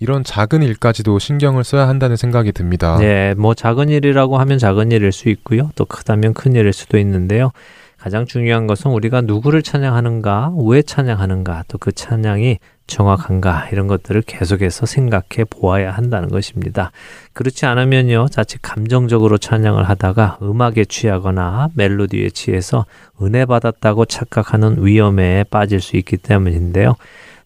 [0.00, 2.96] 이런 작은 일까지도 신경을 써야 한다는 생각이 듭니다.
[2.98, 5.70] 네, 뭐 작은 일이라고 하면 작은 일일 수 있고요.
[5.74, 7.52] 또 크다면 큰 일일 수도 있는데요.
[7.98, 12.58] 가장 중요한 것은 우리가 누구를 찬양하는가, 왜 찬양하는가, 또 그 찬양이
[12.90, 16.90] 정확한가 이런 것들을 계속해서 생각해 보아야 한다는 것입니다.
[17.32, 22.84] 그렇지 않으면요, 자칫 감정적으로 찬양을 하다가 음악에 취하거나 멜로디에 취해서
[23.22, 26.96] 은혜 받았다고 착각하는 위험에 빠질 수 있기 때문인데요.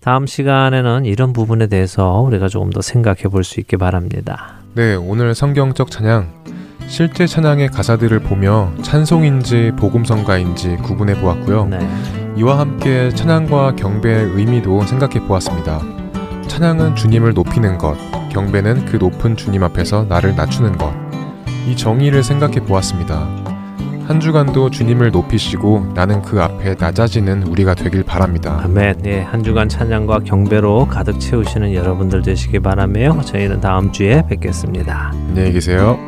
[0.00, 4.56] 다음 시간에는 이런 부분에 대해서 우리가 조금 더 생각해 볼 수 있게 바랍니다.
[4.74, 6.28] 네, 오늘 성경적 찬양
[6.86, 11.66] 실제 찬양의 가사들을 보며 찬송인지 복음성가인지 구분해 보았고요.
[11.66, 11.78] 네.
[12.36, 15.80] 이와 함께 찬양과 경배의 의미도 생각해 보았습니다.
[16.46, 17.96] 찬양은 주님을 높이는 것,
[18.30, 20.92] 경배는 그 높은 주님 앞에서 나를 낮추는 것.
[21.66, 23.26] 이 정의를 생각해 보았습니다.
[24.06, 28.60] 한 주간도 주님을 높이시고 나는 그 앞에 낮아지는 우리가 되길 바랍니다.
[28.62, 28.98] 아멘.
[28.98, 35.12] 네, 한 주간 찬양과 경배로 가득 채우시는 여러분들 되시기 바라며 저희는 다음 주에 뵙겠습니다.
[35.14, 35.98] 안녕히 계세요.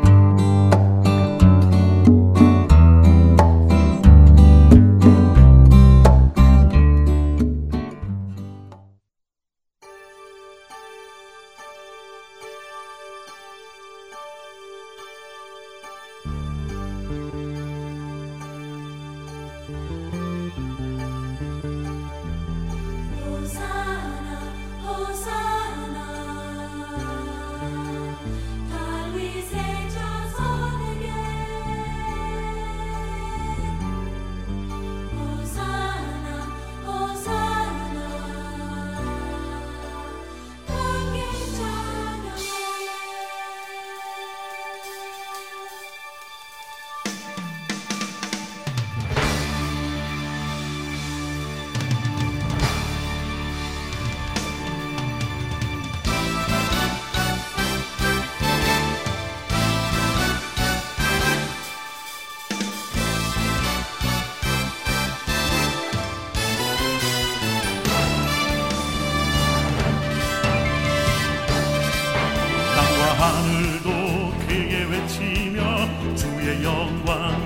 [77.06, 77.45] 주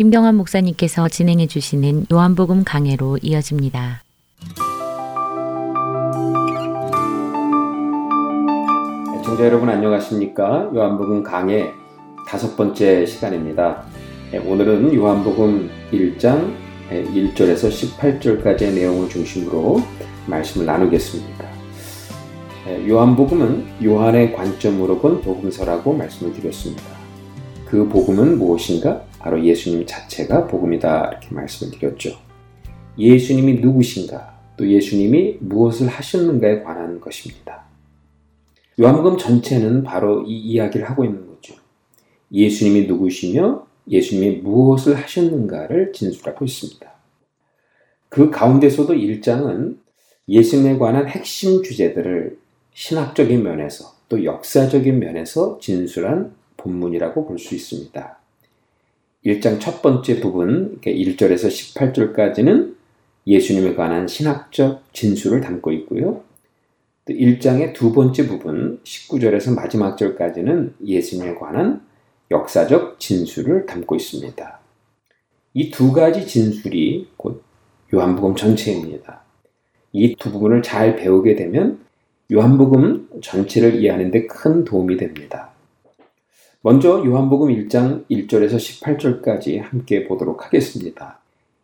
[0.00, 4.02] 김경환 목사님께서 진행해 주시는 요한복음 강해로 이어집니다.
[9.22, 10.70] 청자 여러분 안녕하십니까?
[10.74, 11.74] 요한복음 강의
[12.26, 13.84] 다섯 번째 시간입니다.
[14.32, 16.54] 예, 오늘은 요한복음 1장
[16.88, 19.82] 1절에서 18절까지의 내용을 중심으로
[20.26, 21.44] 말씀을 나누겠습니다.
[22.68, 26.84] 예, 요한복음은 요한의 관점으로 본 복음서라고 말씀을 드렸습니다.
[27.66, 29.09] 그 복음은 무엇인가?
[29.20, 32.18] 바로 예수님 자체가 복음이다 이렇게 말씀을 드렸죠.
[32.98, 34.40] 예수님이 누구신가?
[34.56, 37.64] 또 예수님이 무엇을 하셨는가에 관한 것입니다.
[38.80, 41.54] 요한복음 전체는 바로 이 이야기를 하고 있는 거죠.
[42.32, 46.90] 예수님이 누구시며 예수님이 무엇을 하셨는가를 진술하고 있습니다.
[48.08, 49.78] 그 가운데서도 1장은
[50.28, 52.38] 예수님에 관한 핵심 주제들을
[52.72, 58.19] 신학적인 면에서 또 역사적인 면에서 진술한 본문이라고 볼 수 있습니다.
[59.24, 62.74] 1장 첫 번째 부분, 1절에서 18절까지는
[63.26, 66.22] 예수님에 관한 신학적 진술을 담고 있고요.
[67.06, 71.82] 또 1장의 두 번째 부분, 19절에서 마지막 절까지는 예수님에 관한
[72.30, 74.60] 역사적 진술을 담고 있습니다.
[75.54, 77.42] 이 두 가지 진술이 곧
[77.92, 79.22] 요한복음 전체입니다.
[79.92, 81.80] 이 두 부분을 잘 배우게 되면
[82.32, 85.50] 요한복음 전체를 이해하는 데 큰 도움이 됩니다.
[86.62, 88.56] 먼저 요한복음 1장 1절에서
[89.22, 91.18] 18절까지 함께 보도록 하겠습니다.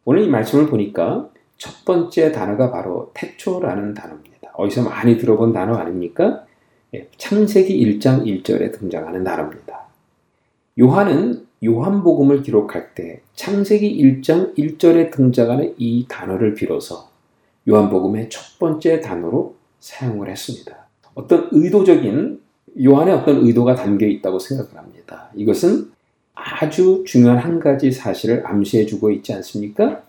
[0.06, 1.28] 오늘 이 말씀을 보니까
[1.58, 4.52] 첫 번째 단어가 바로 태초라는 단어입니다.
[4.54, 6.46] 어디서 많이 들어본 단어 아닙니까?
[6.94, 9.84] 예, 창세기 1장 1절에 등장하는 단어입니다.
[10.80, 17.10] 요한은 요한복음을 기록할 때 창세기 1장 1절에 등장하는 이 단어를 빌어서
[17.68, 20.86] 요한복음의 첫 번째 단어로 사용을 했습니다.
[21.12, 22.46] 어떤 의도적인
[22.84, 24.85] 요한의 어떤 의도가 담겨 있다고 생각을 합니다.
[25.34, 25.92] 이것은
[26.34, 30.02] 아주 중요한 한 가지 사실을 암시해 주고 있지 않습니까?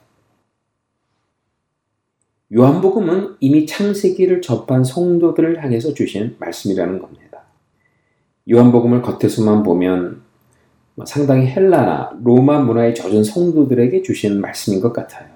[2.54, 7.44] 요한복음은 이미 창세기를 접한 성도들을 향해서 주신 말씀이라는 겁니다.
[8.50, 10.22] 요한복음을 겉에서만 보면
[11.06, 15.28] 상당히 헬라나 로마 문화에 젖은 성도들에게 주신 말씀인 것 같아요.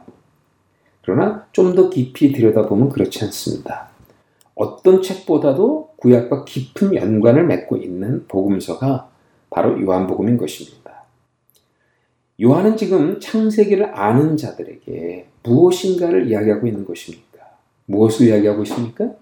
[1.03, 3.89] 그러나 좀 더 깊이 들여다보면 그렇지 않습니다.
[4.55, 9.10] 어떤 책보다도 구약과 깊은 연관을 맺고 있는 복음서가
[9.51, 11.03] 바로 요한복음인 것입니다.
[12.41, 17.39] 요한은 지금 창세기를 아는 자들에게 무엇인가를 이야기하고 있는 것입니까?
[17.85, 19.13] 무엇을 이야기하고 있습니까?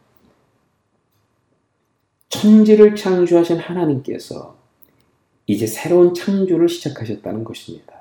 [2.29, 4.55] 천지를 창조하신 하나님께서
[5.47, 7.99] 이제 새로운 창조를 시작하셨다는 것입니다.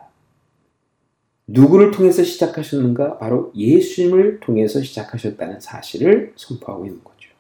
[1.47, 3.16] 누구를 통해서 시작하셨는가?
[3.16, 7.31] 바로 예수님을 통해서 시작하셨다는 사실을 선포하고 있는 거죠.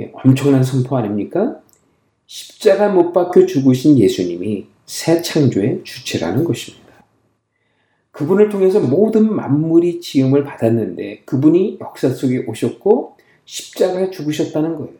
[0.00, 1.60] 예, 엄청난 선포 아닙니까?
[2.32, 7.04] 십자가 못 박혀 죽으신 예수님이 새 창조의 주체라는 것입니다.
[8.10, 14.94] 그분을 통해서 모든 만물이 지음을 받았는데 그분이 역사 속에 오셨고 십자가에 죽으셨다는 거예요.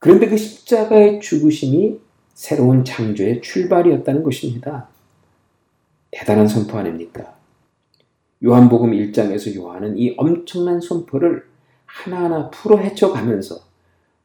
[0.00, 2.00] 그런데 그 십자가의 죽으심이
[2.34, 4.88] 새로운 창조의 출발이었다는 것입니다.
[6.10, 7.36] 대단한 선포 아닙니까?
[8.42, 11.44] 요한복음 1장에서 요한은 이 엄청난 선포를
[11.86, 13.71] 하나하나 풀어 헤쳐가면서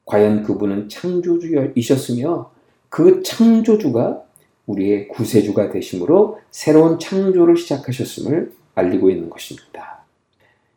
[0.07, 2.51] 과연 그분은 창조주이셨으며
[2.89, 4.23] 그 창조주가
[4.65, 10.03] 우리의 구세주가 되심으로 새로운 창조를 시작하셨음을 알리고 있는 것입니다.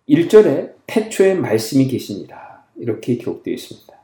[0.08, 2.64] 1절에 태초에 말씀이 계십니다.
[2.76, 3.94] 이렇게 기록되어 있습니다.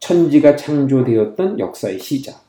[0.00, 2.42] 천지가 창조되었던 역사의 시작.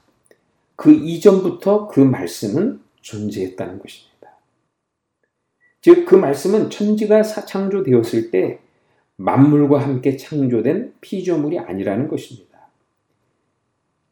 [0.76, 4.10] 그 이전부터 그 말씀은 존재했다는 것입니다.
[5.82, 8.60] 즉, 그 말씀은 천지가 창조되었을 때
[9.20, 12.57] 만물과 함께 창조된 피조물이 아니라는 것입니다.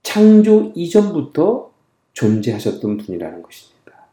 [0.04, 1.72] 창조 이전부터
[2.12, 4.08] 존재하셨던 분이라는 것입니다.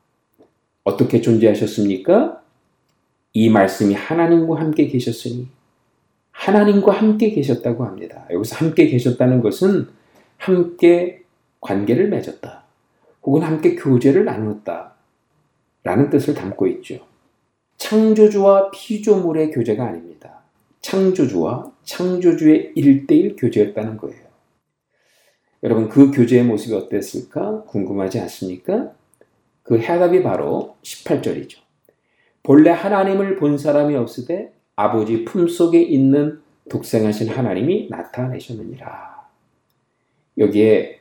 [0.84, 2.40] 어떻게 존재하셨습니까?
[3.32, 5.48] 이 말씀이 하나님과 함께 계셨으니
[6.30, 8.26] 하나님과 함께 계셨다고 합니다.
[8.30, 9.88] 여기서 함께 계셨다는 것은
[10.36, 11.22] 함께
[11.60, 12.62] 관계를 맺었다.
[13.24, 14.94] 혹은 함께 교제를 나누었다.
[15.82, 17.04] 라는 뜻을 담고 있죠.
[17.78, 20.43] 창조주와 피조물의 교제가 아닙니다.
[20.84, 24.22] 창조주와 창조주의 일대일 교제였다는 거예요.
[25.62, 28.92] 여러분 그 교제의 모습이 어땠을까 궁금하지 않습니까?
[29.62, 31.58] 그 해답이 바로 18절이죠.
[32.42, 39.26] 본래 하나님을 본 사람이 없으되 아버지 품속에 있는 독생하신 하나님이 나타내셨느니라.
[40.36, 41.00] 여기에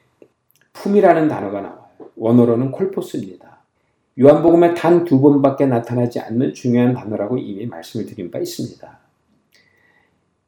[0.72, 1.90] 품이라는 단어가 나와요.
[2.16, 3.60] 원어로는 콜포스입니다.
[4.18, 9.03] 요한복음에 단 두 번밖에 나타나지 않는 중요한 단어라고 이미 말씀을 드린 바 있습니다.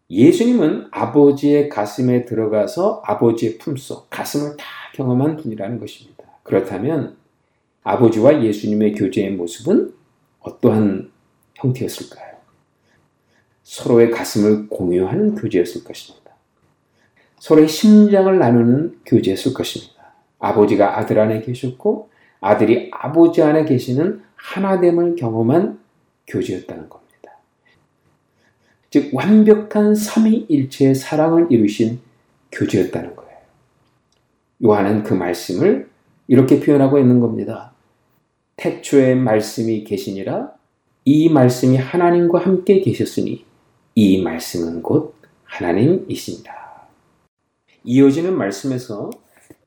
[0.09, 6.23] 예수님은 아버지의 가슴에 들어가서 아버지의 품속, 가슴을 다 경험한 분이라는 것입니다.
[6.43, 7.17] 그렇다면
[7.83, 9.93] 아버지와 예수님의 교제의 모습은
[10.39, 11.11] 어떠한
[11.55, 12.35] 형태였을까요?
[13.63, 16.31] 서로의 가슴을 공유하는 교제였을 것입니다.
[17.39, 20.13] 서로의 심장을 나누는 교제였을 것입니다.
[20.39, 25.79] 아버지가 아들 안에 계셨고 아들이 아버지 안에 계시는 하나됨을 경험한
[26.27, 27.04] 교제였다는 겁니다.
[28.95, 31.99] 즉 완벽한 삼위일체의 사랑을 이루신
[32.53, 33.37] 교제였다는 거예요.
[34.63, 35.89] 요한은 그 말씀을
[36.29, 37.73] 이렇게 표현하고 있는 겁니다.
[38.55, 40.53] 태초에 말씀이 계시니라
[41.03, 43.43] 이 말씀이 하나님과 함께 계셨으니
[43.95, 46.53] 이 말씀은 곧 하나님이시니라.
[47.83, 49.09] 이어지는 말씀에서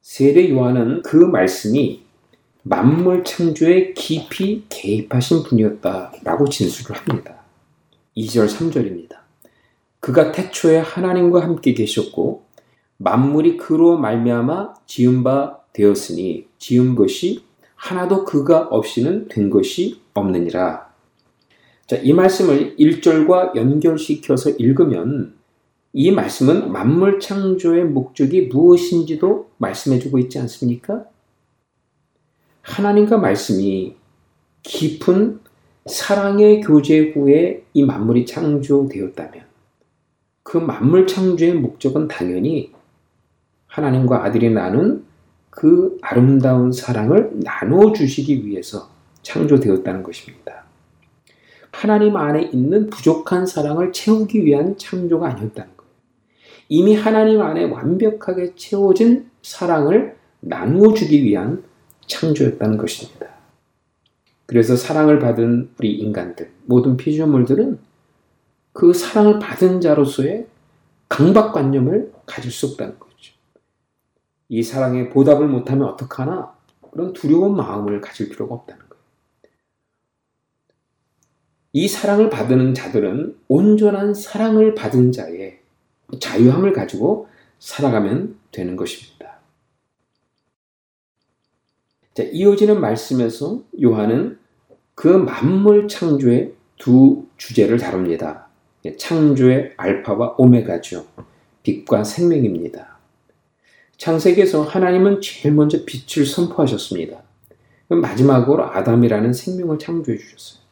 [0.01, 2.03] 세례 요한은 그 말씀이
[2.63, 7.38] 만물 창조에 깊이 개입하신 분이었다라고 진술을 합니다.
[8.19, 9.19] 2절 3절입니다.
[10.01, 12.45] 그가 태초에 하나님과 함께 계셨고
[12.97, 17.45] 만물이 그로 말미암아 지은 바 되었으니 지은 것이
[17.77, 20.89] 하나도 그가 없이는 된 것이 없느니라.
[21.87, 25.37] 자, 이 말씀을 1절과 연결시켜서 읽으면
[25.93, 31.05] 이 말씀은 만물 창조의 목적이 무엇인지도 말씀해 주고 있지 않습니까?
[32.63, 33.95] 하나님과 말씀이
[34.65, 35.41] 깊은
[35.89, 39.45] 사랑의 교제 후에 이 만물이 창조되었다면
[40.43, 42.73] 그 만물 창조의 목적은 당연히
[43.67, 45.05] 하나님과 아들이 나눈
[45.51, 48.91] 그 아름다운 사랑을 나눠 주시기 위해서
[49.23, 50.65] 창조되었다는 것입니다.
[51.71, 55.93] 하나님 안에 있는 부족한 사랑을 채우기 위한 창조가 아니었다는 거예요.
[56.69, 61.63] 이미 하나님 안에 완벽하게 채워진 사랑을 나누어 주기 위한
[62.07, 63.38] 창조였다는 것입니다.
[64.49, 67.79] 그래서 사랑을 받은 우리 인간들, 모든 피조물들은
[68.73, 70.47] 그 사랑을 받은 자로서의
[71.11, 73.35] 강박관념을 가질 수 없다는 거죠.
[74.49, 76.57] 이 사랑에 보답을 못하면 어떡하나?
[76.91, 79.05] 그런 두려운 마음을 가질 필요가 없다는 거예요.
[81.75, 85.61] 이 사랑을 받는 자들은 온전한 사랑을 받은 자의
[86.21, 87.29] 자유함을 가지고
[87.59, 89.41] 살아가면 되는 것입니다.
[92.15, 94.38] 자, 이어지는 말씀에서 요한은
[94.99, 98.49] 그 만물 창조의 두 주제를 다룹니다.
[98.99, 101.07] 창조의 알파와 오메가죠.
[101.63, 102.99] 빛과 생명입니다.
[103.97, 107.23] 창세기에서 하나님은 제일 먼저 빛을 선포하셨습니다.
[107.87, 110.63] 마지막으로 아담이라는 생명을 창조해 주셨어요.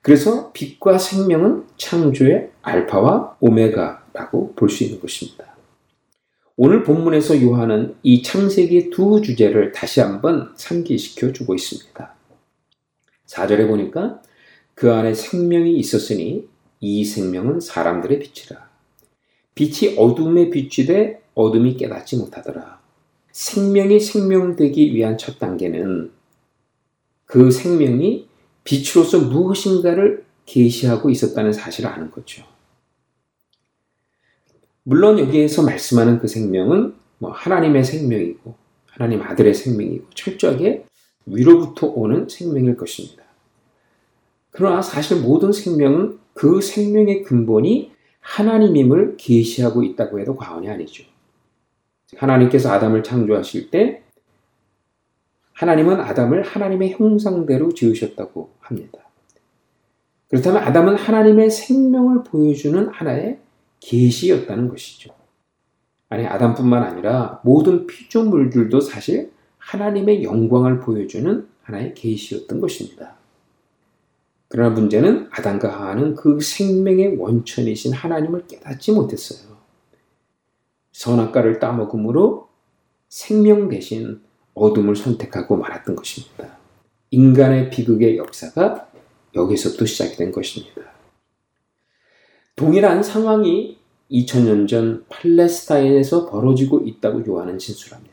[0.00, 5.44] 그래서 빛과 생명은 창조의 알파와 오메가라고 볼 수 있는 것입니다.
[6.56, 12.17] 오늘 본문에서 요한은 이 창세기의 두 주제를 다시 한번 상기시켜 주고 있습니다.
[13.28, 14.20] 4절에 보니까
[14.74, 16.48] 그 안에 생명이 있었으니
[16.80, 18.68] 이 생명은 사람들의 빛이라.
[19.54, 22.80] 빛이 어둠에 비추되 어둠이 깨닫지 못하더라.
[23.32, 26.10] 생명이 생명되기 위한 첫 단계는
[27.24, 28.28] 그 생명이
[28.64, 32.44] 빛으로서 무엇인가를 계시하고 있었다는 사실을 아는 거죠.
[34.82, 38.54] 물론 여기에서 말씀하는 그 생명은 뭐 하나님의 생명이고
[38.86, 40.87] 하나님 아들의 생명이고 철저하게
[41.30, 43.24] 위로부터 오는 생명일 것입니다.
[44.50, 51.04] 그러나 사실 모든 생명은 그 생명의 근본이 하나님임을 계시하고 있다고 해도 과언이 아니죠.
[52.16, 54.02] 하나님께서 아담을 창조하실 때
[55.52, 58.98] 하나님은 아담을 하나님의 형상대로 지으셨다고 합니다.
[60.28, 63.38] 그렇다면 아담은 하나님의 생명을 보여주는 하나의
[63.80, 65.14] 계시였다는 것이죠.
[66.08, 69.32] 아니 아담뿐만 아니라 모든 피조물들도 사실
[69.68, 73.16] 하나님의 영광을 보여주는 하나의 계시였던 것입니다.
[74.48, 79.58] 그러나 문제는 아담과 하와는 그 생명의 원천이신 하나님을 깨닫지 못했어요.
[80.92, 82.48] 선악과를 따먹음으로
[83.10, 84.22] 생명 대신
[84.54, 86.56] 어둠을 선택하고 말았던 것입니다.
[87.10, 88.88] 인간의 비극의 역사가
[89.34, 90.80] 여기서부터 시작이 된 것입니다.
[92.56, 93.76] 동일한 상황이
[94.10, 98.07] 2000년 전 팔레스타인에서 벌어지고 있다고 요한은 진술합니다.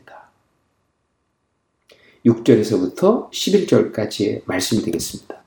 [2.26, 5.44] 6절에서부터 11절까지의 말씀이 되겠습니다.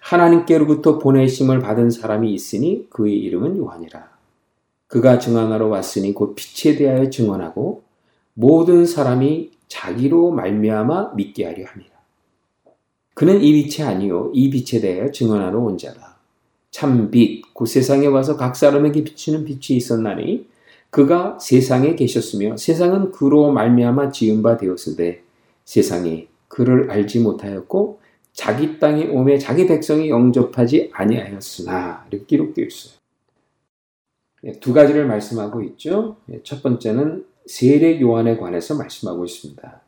[0.00, 4.08] 하나님께로부터 보내심을 받은 사람이 있으니 그의 이름은 요한이라.
[4.86, 7.82] 그가 증언하러 왔으니 곧 빛에 대하여 증언하고
[8.34, 11.90] 모든 사람이 자기로 말미암아 믿게 하려 함이라.
[13.14, 16.16] 그는 이 빛이 아니요 이 빛에 대하여 증언하러 온 자라.
[16.70, 20.48] 참 빛, 그 세상에 와서 각 사람에게 비치는 빛이 있었나니
[20.88, 25.22] 그가 세상에 계셨으며 세상은 그로 말미암아 지은 바 되었으되
[25.70, 28.00] 세상이 그를 알지 못하였고
[28.32, 32.94] 자기 땅에 오매 자기 백성이 영접하지 아니하였으나 이렇게 기록되어 있어요.
[34.44, 36.16] 예, 두 가지를 말씀하고 있죠.
[36.32, 39.80] 예, 첫 번째는 세례 요한에 관해서 말씀하고 있습니다.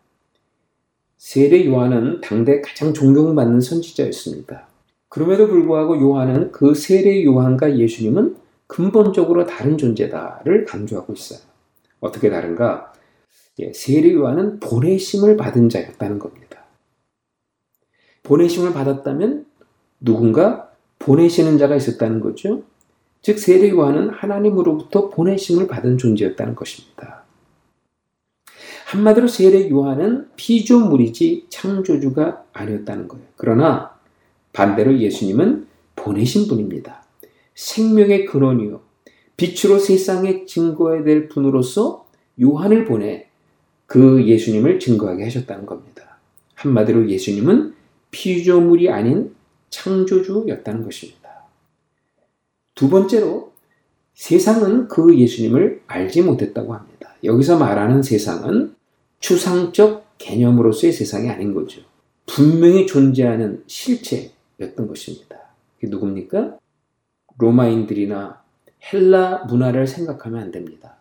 [1.17, 4.69] 세례 요한은 당대 가장 존경받는 선지자였습니다.
[5.09, 8.37] 그럼에도 불구하고 요한은 그 세례 요한과 예수님은
[8.69, 11.41] 근본적으로 다른 존재다를 강조하고 있어요.
[11.99, 12.92] 어떻게 다른가?
[13.59, 16.65] 예, 세례 요한은 보내심을 받은 자였다는 겁니다.
[18.23, 19.47] 보내심을 받았다면
[20.01, 22.63] 누군가 보내시는 자가 있었다는 거죠.
[23.21, 27.25] 즉 세례 요한은 하나님으로부터 보내심을 받은 존재였다는 것입니다.
[28.87, 33.25] 한마디로 세례 요한은 피조물이지 창조주가 아니었다는 거예요.
[33.37, 33.99] 그러나
[34.53, 37.05] 반대로 예수님은 보내신 분입니다.
[37.55, 38.81] 생명의 근원이요.
[39.37, 42.07] 빛으로 세상에 증거해야 될 분으로서
[42.41, 43.29] 요한을 보내
[43.93, 46.17] 그 예수님을 증거하게 하셨다는 겁니다.
[46.55, 47.75] 한마디로 예수님은
[48.11, 49.35] 피조물이 아닌
[49.69, 51.45] 창조주였다는 것입니다.
[52.75, 53.53] 두 번째로
[54.15, 57.15] 세상은 그 예수님을 알지 못했다고 합니다.
[57.23, 58.75] 여기서 말하는 세상은
[59.21, 61.83] 추상적 개념으로서의 세상이 아닌 거죠.
[62.25, 65.37] 분명히 존재하는 실체였던 것입니다.
[65.75, 66.57] 그게 누굽니까?
[67.37, 68.41] 로마인들이나
[68.91, 70.97] 헬라 문화를 생각하면 안 됩니다.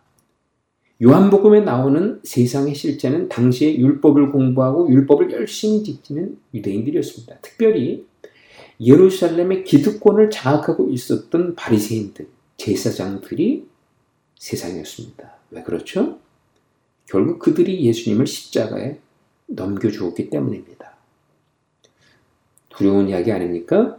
[1.04, 7.40] 요한복음에 나오는 세상의 실제는 당시에 율법을 공부하고 율법을 열심히 지키는 유대인들이었습니다.
[7.42, 8.06] 특별히
[8.80, 12.28] 예루살렘의 기득권을 장악하고 있었던 바리새인들,
[12.58, 13.66] 제사장들이
[14.38, 15.32] 세상이었습니다.
[15.52, 16.20] 왜 그렇죠?
[17.08, 19.00] 결국 그들이 예수님을 십자가에
[19.48, 20.96] 넘겨주었기 때문입니다.
[22.70, 23.98] 두려운 이야기 아닙니까?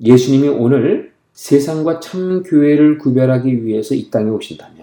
[0.00, 4.79] 예수님이 오늘 세상과 참 교회를 구별하기 위해서 이 땅에 오신다면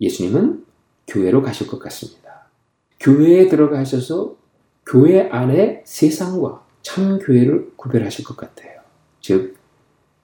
[0.00, 0.64] 예수님은
[1.06, 2.48] 교회로 가실 것 같습니다.
[3.00, 4.36] 교회에 들어가셔서
[4.86, 8.80] 교회 안에 세상과 참 교회를 구별하실 것 같아요.
[9.20, 9.56] 즉,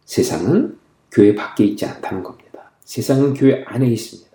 [0.05, 0.79] 세상은
[1.11, 2.70] 교회 밖에 있지 않다는 겁니다.
[2.81, 4.31] 세상은 교회 안에 있습니다.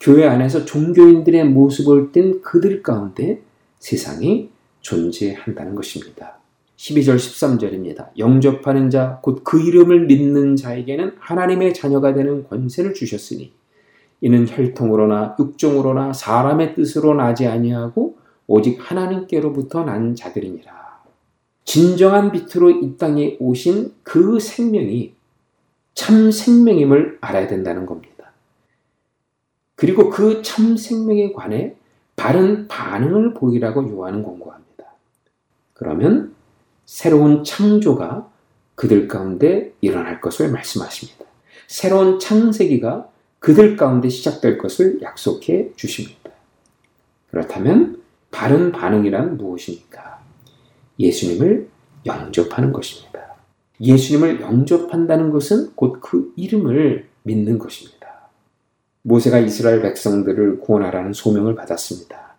[0.00, 3.42] 교회 안에서 종교인들의 모습을 띤 그들 가운데
[3.78, 4.50] 세상이
[4.80, 6.38] 존재한다는 것입니다.
[6.76, 8.10] 12절 13절입니다.
[8.18, 13.52] 영접하는 자, 곧 그 이름을 믿는 자에게는 하나님의 자녀가 되는 권세를 주셨으니
[14.20, 20.74] 이는 혈통으로나 육종으로나 사람의 뜻으로 나지 아니하고 오직 하나님께로부터 난 자들이니라.
[21.64, 25.14] 진정한 빛으로 이 땅에 오신 그 생명이
[25.94, 28.32] 참 생명임을 알아야 된다는 겁니다.
[29.74, 31.74] 그리고 그 참 생명에 관해
[32.14, 34.84] 바른 반응을 보이라고 요하는 권고합니다.
[35.74, 36.34] 그러면
[36.86, 38.30] 새로운 창조가
[38.74, 41.24] 그들 가운데 일어날 것을 말씀하십니다.
[41.66, 43.08] 새로운 창세기가
[43.38, 46.30] 그들 가운데 시작될 것을 약속해 주십니다.
[47.30, 50.20] 그렇다면 바른 반응이란 무엇입니까?
[50.98, 51.68] 예수님을
[52.06, 53.36] 영접하는 것입니다.
[53.80, 57.96] 예수님을 영접한다는 것은 곧 그 이름을 믿는 것입니다.
[59.02, 62.36] 모세가 이스라엘 백성들을 구원하라는 소명을 받았습니다.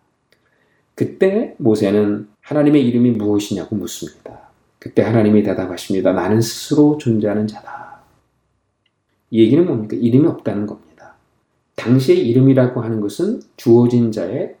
[0.94, 4.50] 그때 모세는 하나님의 이름이 무엇이냐고 묻습니다.
[4.78, 6.12] 그때 하나님이 대답하십니다.
[6.12, 8.00] 나는 스스로 존재하는 자다.
[9.30, 9.96] 이 얘기는 뭡니까?
[9.96, 10.87] 이름이 없다는 겁니다.
[11.78, 14.56] 당시의 이름이라고 하는 것은 주어진 자의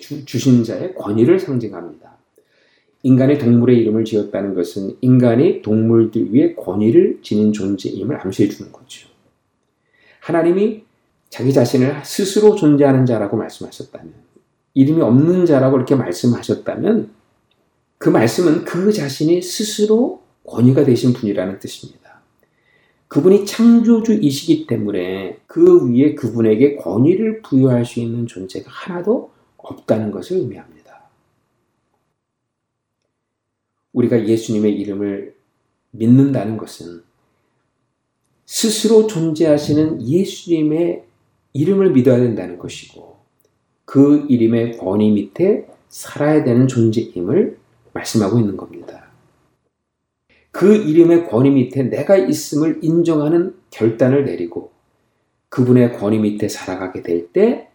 [0.00, 2.16] 주, 주신 자의 권위를 상징합니다.
[3.02, 9.08] 인간의 동물의 이름을 지었다는 것은 인간이 동물들 위에 권위를 지닌 존재임을 암시해 주는 거죠.
[10.20, 10.84] 하나님이
[11.30, 14.12] 자기 자신을 스스로 존재하는 자라고 말씀하셨다면,
[14.74, 17.10] 이름이 없는 자라고 이렇게 말씀하셨다면,
[17.98, 22.07] 그 말씀은 그 자신이 스스로 권위가 되신 분이라는 뜻입니다.
[23.08, 31.08] 그분이 창조주이시기 때문에 그 위에 그분에게 권위를 부여할 수 있는 존재가 하나도 없다는 것을 의미합니다.
[33.92, 35.34] 우리가 예수님의 이름을
[35.90, 37.02] 믿는다는 것은
[38.44, 41.04] 스스로 존재하시는 예수님의
[41.54, 43.18] 이름을 믿어야 된다는 것이고
[43.84, 47.58] 그 이름의 권위 밑에 살아야 되는 존재임을
[47.94, 48.77] 말씀하고 있는 겁니다.
[50.50, 54.72] 그 이름의 권위 밑에 내가 있음을 인정하는 결단을 내리고
[55.48, 57.68] 그분의 권위 밑에 살아가게 될 때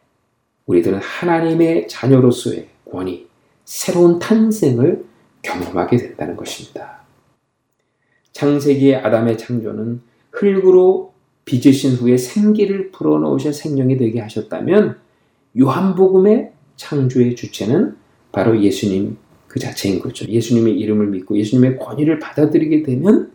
[0.66, 3.28] 우리들은 하나님의 자녀로서의 권위,
[3.66, 5.06] 새로운 탄생을
[5.42, 7.02] 경험하게 된다는 것입니다.
[8.32, 10.02] 창세기의 아담의 창조는
[10.32, 11.14] 흙으로
[11.46, 14.98] 빚으신 후에 생기를 불어넣으셔 생명이 되게 하셨다면
[15.60, 17.98] 요한복음의 창조의 주체는
[18.32, 19.18] 바로 예수님
[19.54, 20.26] 그 자체인 거죠.
[20.28, 23.32] 예수님의 이름을 믿고 예수님의 권위를 받아들이게 되면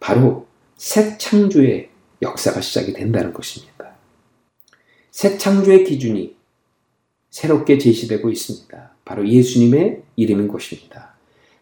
[0.00, 0.46] 바로
[0.78, 1.90] 새 창조의
[2.22, 3.94] 역사가 시작이 된다는 것입니다.
[5.10, 6.34] 새 창조의 기준이
[7.28, 8.92] 새롭게 제시되고 있습니다.
[9.04, 11.12] 바로 예수님의 이름인 것입니다.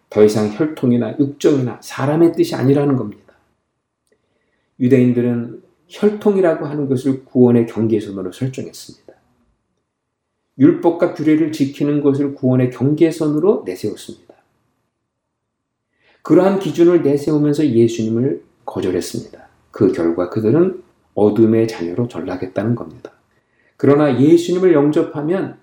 [0.09, 3.35] 더 이상 혈통이나 육정이나 사람의 뜻이 아니라는 겁니다.
[4.79, 9.06] 유대인들은 혈통이라고 하는 것을 구원의 경계선으로 설정했습니다.
[10.59, 14.35] 율법과 규례를 지키는 것을 구원의 경계선으로 내세웠습니다.
[16.23, 19.47] 그러한 기준을 내세우면서 예수님을 거절했습니다.
[19.71, 20.83] 그 결과 그들은
[21.15, 23.13] 어둠의 자녀로 전락했다는 겁니다.
[23.77, 25.59] 그러나 예수님을 영접하면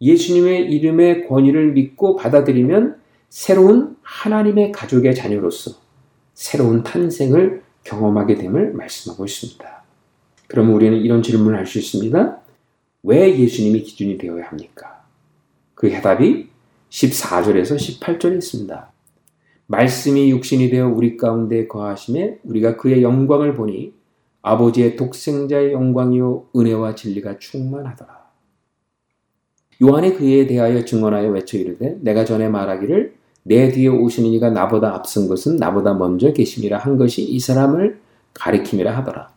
[0.00, 2.96] 예수님의 이름의 권위를 믿고 받아들이면
[3.28, 5.72] 새로운 하나님의 가족의 자녀로서
[6.34, 9.82] 새로운 탄생을 경험하게 됨을 말씀하고 있습니다.
[10.46, 12.43] 그러면 우리는 이런 질문을 할 수 있습니다.
[13.04, 15.04] 왜 예수님이 기준이 되어야 합니까?
[15.74, 16.48] 그 해답이
[16.88, 18.92] 14절에서 18절에 있습니다.
[19.66, 23.92] 말씀이 육신이 되어 우리 가운데 거하심에 우리가 그의 영광을 보니
[24.42, 28.24] 아버지의 독생자의 영광이요 은혜와 진리가 충만하더라.
[29.82, 35.28] 요한이 그에 대하여 증언하여 외쳐 이르되 내가 전에 말하기를 내 뒤에 오시는 이가 나보다 앞선
[35.28, 38.00] 것은 나보다 먼저 계심이라 한 것이 이 사람을
[38.32, 39.33] 가리킴이라 하더라.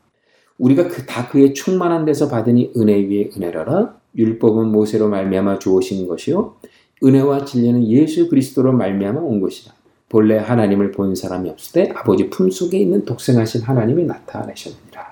[0.58, 3.98] 우리가 그, 다 그의 충만한 데서 받으니 은혜 위에 은혜라라.
[4.16, 6.56] 율법은 모세로 말미암아 주어진 것이요
[7.04, 9.74] 은혜와 진리는 예수 그리스도로 말미암아 온 것이다.
[10.10, 15.06] 본래 하나님을 본 사람이 없을 때 아버지 품속에 있는 독생하신 하나님이 나타내셨느니라.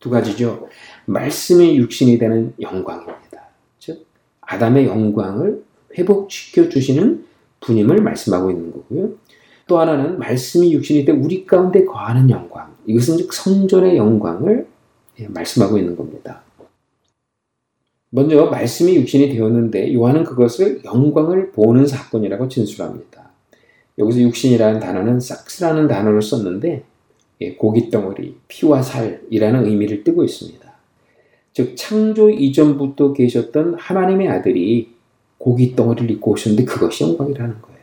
[0.00, 0.68] 두 가지죠.
[1.06, 3.48] 말씀이 육신이 되는 영광입니다.
[3.78, 4.06] 즉
[4.40, 5.62] 아담의 영광을
[5.96, 7.24] 회복시켜 주시는
[7.60, 9.10] 분임을 말씀하고 있는 거고요.
[9.68, 12.71] 또 하나는 말씀이 육신이 돼 우리 가운데 거하는 영광.
[12.86, 14.66] 이것은 즉 성전의 영광을
[15.20, 16.42] 예, 말씀하고 있는 겁니다.
[18.10, 23.30] 먼저 말씀이 육신이 되었는데 요한은 그것을 영광을 보는 사건이라고 진술합니다.
[23.98, 26.84] 여기서 육신이라는 단어는 싹스라는 단어를 썼는데
[27.40, 30.72] 예, 고기 덩어리, 피와 살이라는 의미를 띠고 있습니다.
[31.52, 34.92] 즉 창조 이전부터 계셨던 하나님의 아들이
[35.38, 37.81] 고기 덩어리를 입고 오셨는데 그것이 영광이라는 거예요.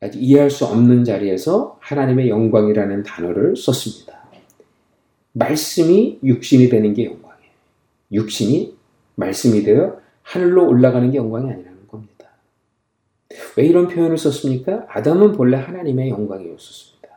[0.00, 4.18] 아직 이해할 수 없는 자리에서 하나님의 영광이라는 단어를 썼습니다.
[5.32, 7.50] 말씀이 육신이 되는 게 영광이에요.
[8.12, 8.76] 육신이
[9.16, 12.26] 말씀이 되어 하늘로 올라가는 게 영광이 아니라는 겁니다.
[13.56, 14.86] 왜 이런 표현을 썼습니까?
[14.88, 17.08] 아담은 본래 하나님의 영광이었습니다.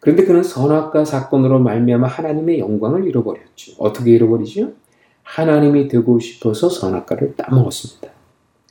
[0.00, 3.74] 그런데 그는 선악과 사건으로 말미암아 하나님의 영광을 잃어버렸죠.
[3.78, 4.72] 어떻게 잃어버리죠?
[5.22, 8.10] 하나님이 되고 싶어서 선악과를 따먹었습니다.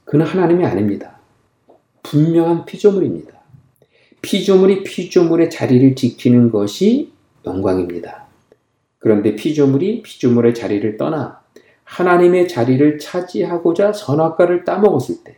[0.04, 1.21] 그는 하나님이 아닙니다.
[2.04, 3.40] 분명한 피조물입니다.
[4.22, 7.12] 피조물이 피조물의 자리를 지키는 것이
[7.46, 8.28] 영광입니다.
[9.00, 11.42] 그런데 피조물이 피조물의 자리를 떠나
[11.84, 15.38] 하나님의 자리를 차지하고자 선악과를 따먹었을 때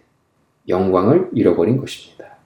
[0.67, 2.37] 영광을 잃어버린 것입니다.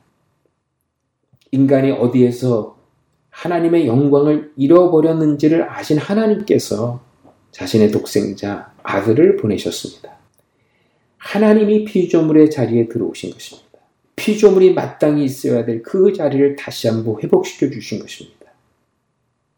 [1.51, 2.77] 인간이 어디에서
[3.29, 7.01] 하나님의 영광을 잃어버렸는지를 아신 하나님께서
[7.51, 10.17] 자신의 독생자 아들을 보내셨습니다.
[11.17, 13.66] 하나님이 피조물의 자리에 들어오신 것입니다.
[14.27, 18.51] 피조물이 마땅히 있어야 될 그 자리를 다시 한번 회복시켜 주신 것입니다.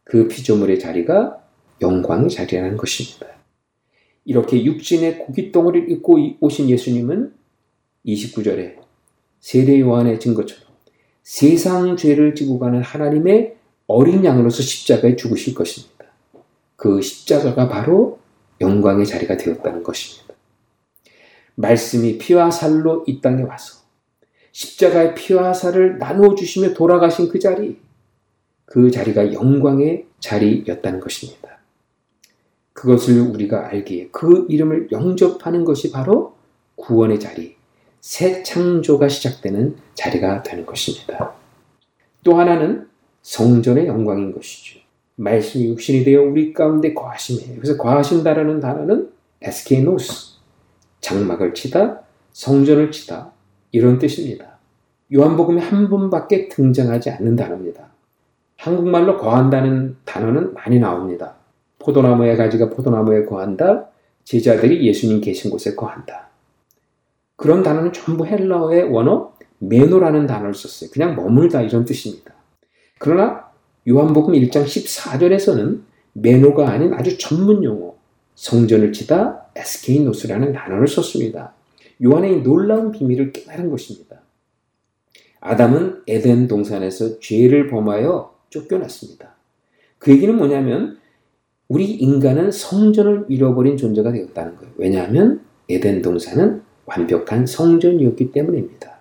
[0.04, 1.44] 그 피조물의 자리가
[1.82, 3.26] 영광의 자리라는 것입니다.
[4.26, 7.34] 이렇게 육신의 고깃덩어리를 입고 오신 예수님은
[8.06, 8.76] 29절에
[9.40, 10.64] 세례 요한의 증거처럼
[11.24, 13.56] 세상 죄를 지고 가는 하나님의
[13.88, 16.06] 어린 양으로서 십자가에 죽으실 것입니다.
[16.76, 18.20] 그 십자가가 바로
[18.62, 20.36] 영광의 자리가 되었다는 것입니다.
[21.56, 23.79] 말씀이 피와 살로 이 땅에 와서
[24.60, 27.78] 십자가의 피와 살을 나누어 주시며 돌아가신 그 자리,
[28.66, 31.60] 그 자리가 영광의 자리였다는 것입니다.
[32.74, 36.36] 그것을 우리가 알기에 그 이름을 영접하는 것이 바로
[36.76, 37.56] 구원의 자리,
[38.02, 41.36] 새 창조가 시작되는 자리가 되는 것입니다.
[42.26, 42.90] 또 하나는
[43.22, 44.80] 성전의 영광인 것이죠.
[45.16, 49.10] 말씀이 육신이 되어 우리 가운데 거하심에 그래서 거하신다라는 단어는
[49.42, 50.40] 에스케노스
[51.00, 52.02] 장막을 치다
[52.34, 53.39] 성전을 치다
[53.72, 54.58] 이런 뜻입니다.
[55.14, 57.90] 요한복음에 한 번밖에 등장하지 않는 단어입니다.
[58.58, 61.36] 한국말로 거한다는 단어는 많이 나옵니다.
[61.80, 63.88] 포도나무의 가지가 포도나무에 거한다.
[64.26, 66.30] 제자들이 예수님 계신 곳에 거한다.
[67.36, 70.90] 그런 단어는 전부 헬라어의 원어 메노라는 단어를 썼어요.
[70.92, 72.34] 그냥 머물다 이런 뜻입니다.
[73.00, 73.50] 그러나
[73.88, 75.80] 요한복음 1장 14절에서는
[76.14, 77.96] 메노가 아닌 아주 전문 용어
[78.36, 81.54] 성전을 치다 에스케이노스라는 단어를 썼습니다.
[82.04, 84.22] 요한의 놀라운 비밀을 깨달은 것입니다.
[85.42, 89.36] 아담은 에덴 동산에서 죄를 범하여 쫓겨났습니다.
[89.98, 90.98] 그 얘기는 뭐냐면
[91.68, 94.74] 우리 인간은 성전을 잃어버린 존재가 되었다는 거예요.
[94.78, 99.00] 왜냐하면 에덴 동산은 완벽한 성전이었기 때문입니다.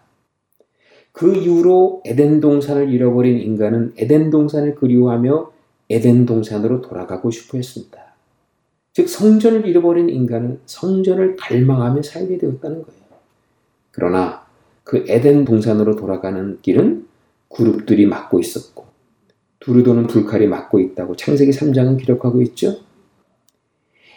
[1.13, 5.51] 그 이후로 에덴 동산을 잃어버린 인간은 에덴 동산을 그리워하며
[5.91, 8.08] 에덴 동산으로 돌아가고 싶어 했습니다.
[8.99, 13.01] 즉 성전을 잃어버린 인간은 성전을 갈망하며 살게 되었다는 거예요.
[13.93, 14.45] 그러나
[14.83, 17.07] 그 에덴 동산으로 돌아가는 길은
[17.49, 18.87] 그룹들이 막고 있었고
[19.61, 22.81] 두루도는 불칼이 막고 있다고 창세기 3장은 기록하고 있죠.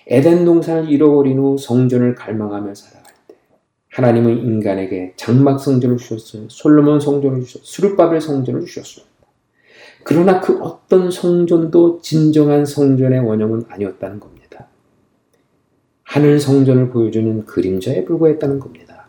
[0.07, 3.35] 에덴 동산을 잃어버린 후 성전을 갈망하며 살아갈 때
[3.89, 6.47] 하나님은 인간에게 장막 성전을 주셨어요.
[6.49, 7.65] 솔로몬 성전을 주셨어요.
[7.65, 9.11] 수르바벨 성전을 주셨습니다.
[10.03, 14.40] 그러나 그 어떤 성전도 진정한 성전의 원형은 아니었다는 겁니다.
[16.11, 19.07] 하늘 성전을 보여주는 그림자에 불과했다는 겁니다.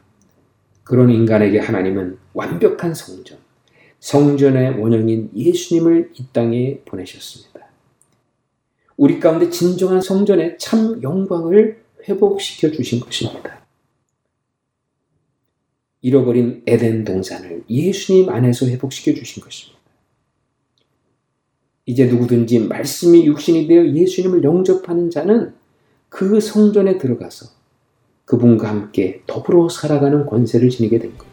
[0.84, 3.38] 그런 인간에게 하나님은 완벽한 성전,
[3.98, 7.66] 성전의 원형인 예수님을 이 땅에 보내셨습니다.
[8.96, 13.66] 우리 가운데 진정한 성전의 참 영광을 회복시켜 주신 것입니다.
[16.02, 19.80] 잃어버린 에덴 동산을 예수님 안에서 회복시켜 주신 것입니다.
[21.84, 25.60] 이제 누구든지 말씀이 육신이 되어 예수님을 영접하는 자는
[26.12, 27.46] 그 성전에 들어가서
[28.26, 31.32] 그분과 함께 더불어 살아가는 권세를 지니게 된 거예요.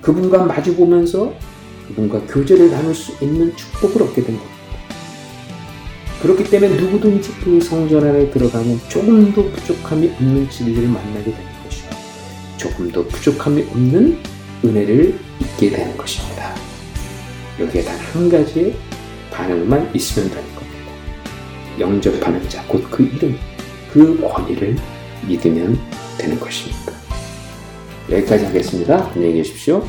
[0.00, 1.34] 그분과 마주 보면서
[1.88, 4.60] 그분과 교제를 나눌 수 있는 축복을 얻게 된 겁니다.
[6.22, 11.88] 그렇기 때문에 누구든지 그 성전 안에 들어가면 조금도 부족함이 없는 진리를 만나게 되는 것이고
[12.56, 14.18] 조금도 부족함이 없는
[14.64, 16.54] 은혜를 잊게 되는 것입니다.
[17.58, 18.74] 여기에 단 한 가지의
[19.30, 20.60] 반응만 있으면 되는 겁니다.
[21.78, 23.38] 영접하는 자, 곧 그 이름,
[23.92, 24.76] 그 권위를
[25.26, 25.78] 믿으면
[26.18, 26.92] 되는 것입니다.
[28.10, 29.10] 여기까지 하겠습니다.
[29.14, 29.84] 안녕히 계십시오.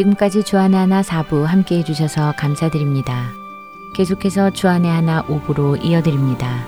[0.00, 3.32] 지금까지 주안의 하나 4부 함께 해주셔서 감사드립니다.
[3.94, 6.64] 계속해서 주안의 하나 5부로 이어드립니다.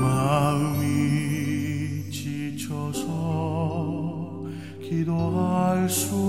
[0.00, 0.78] 마음이
[2.10, 3.08] 지쳐서
[4.80, 6.19] 기도할 수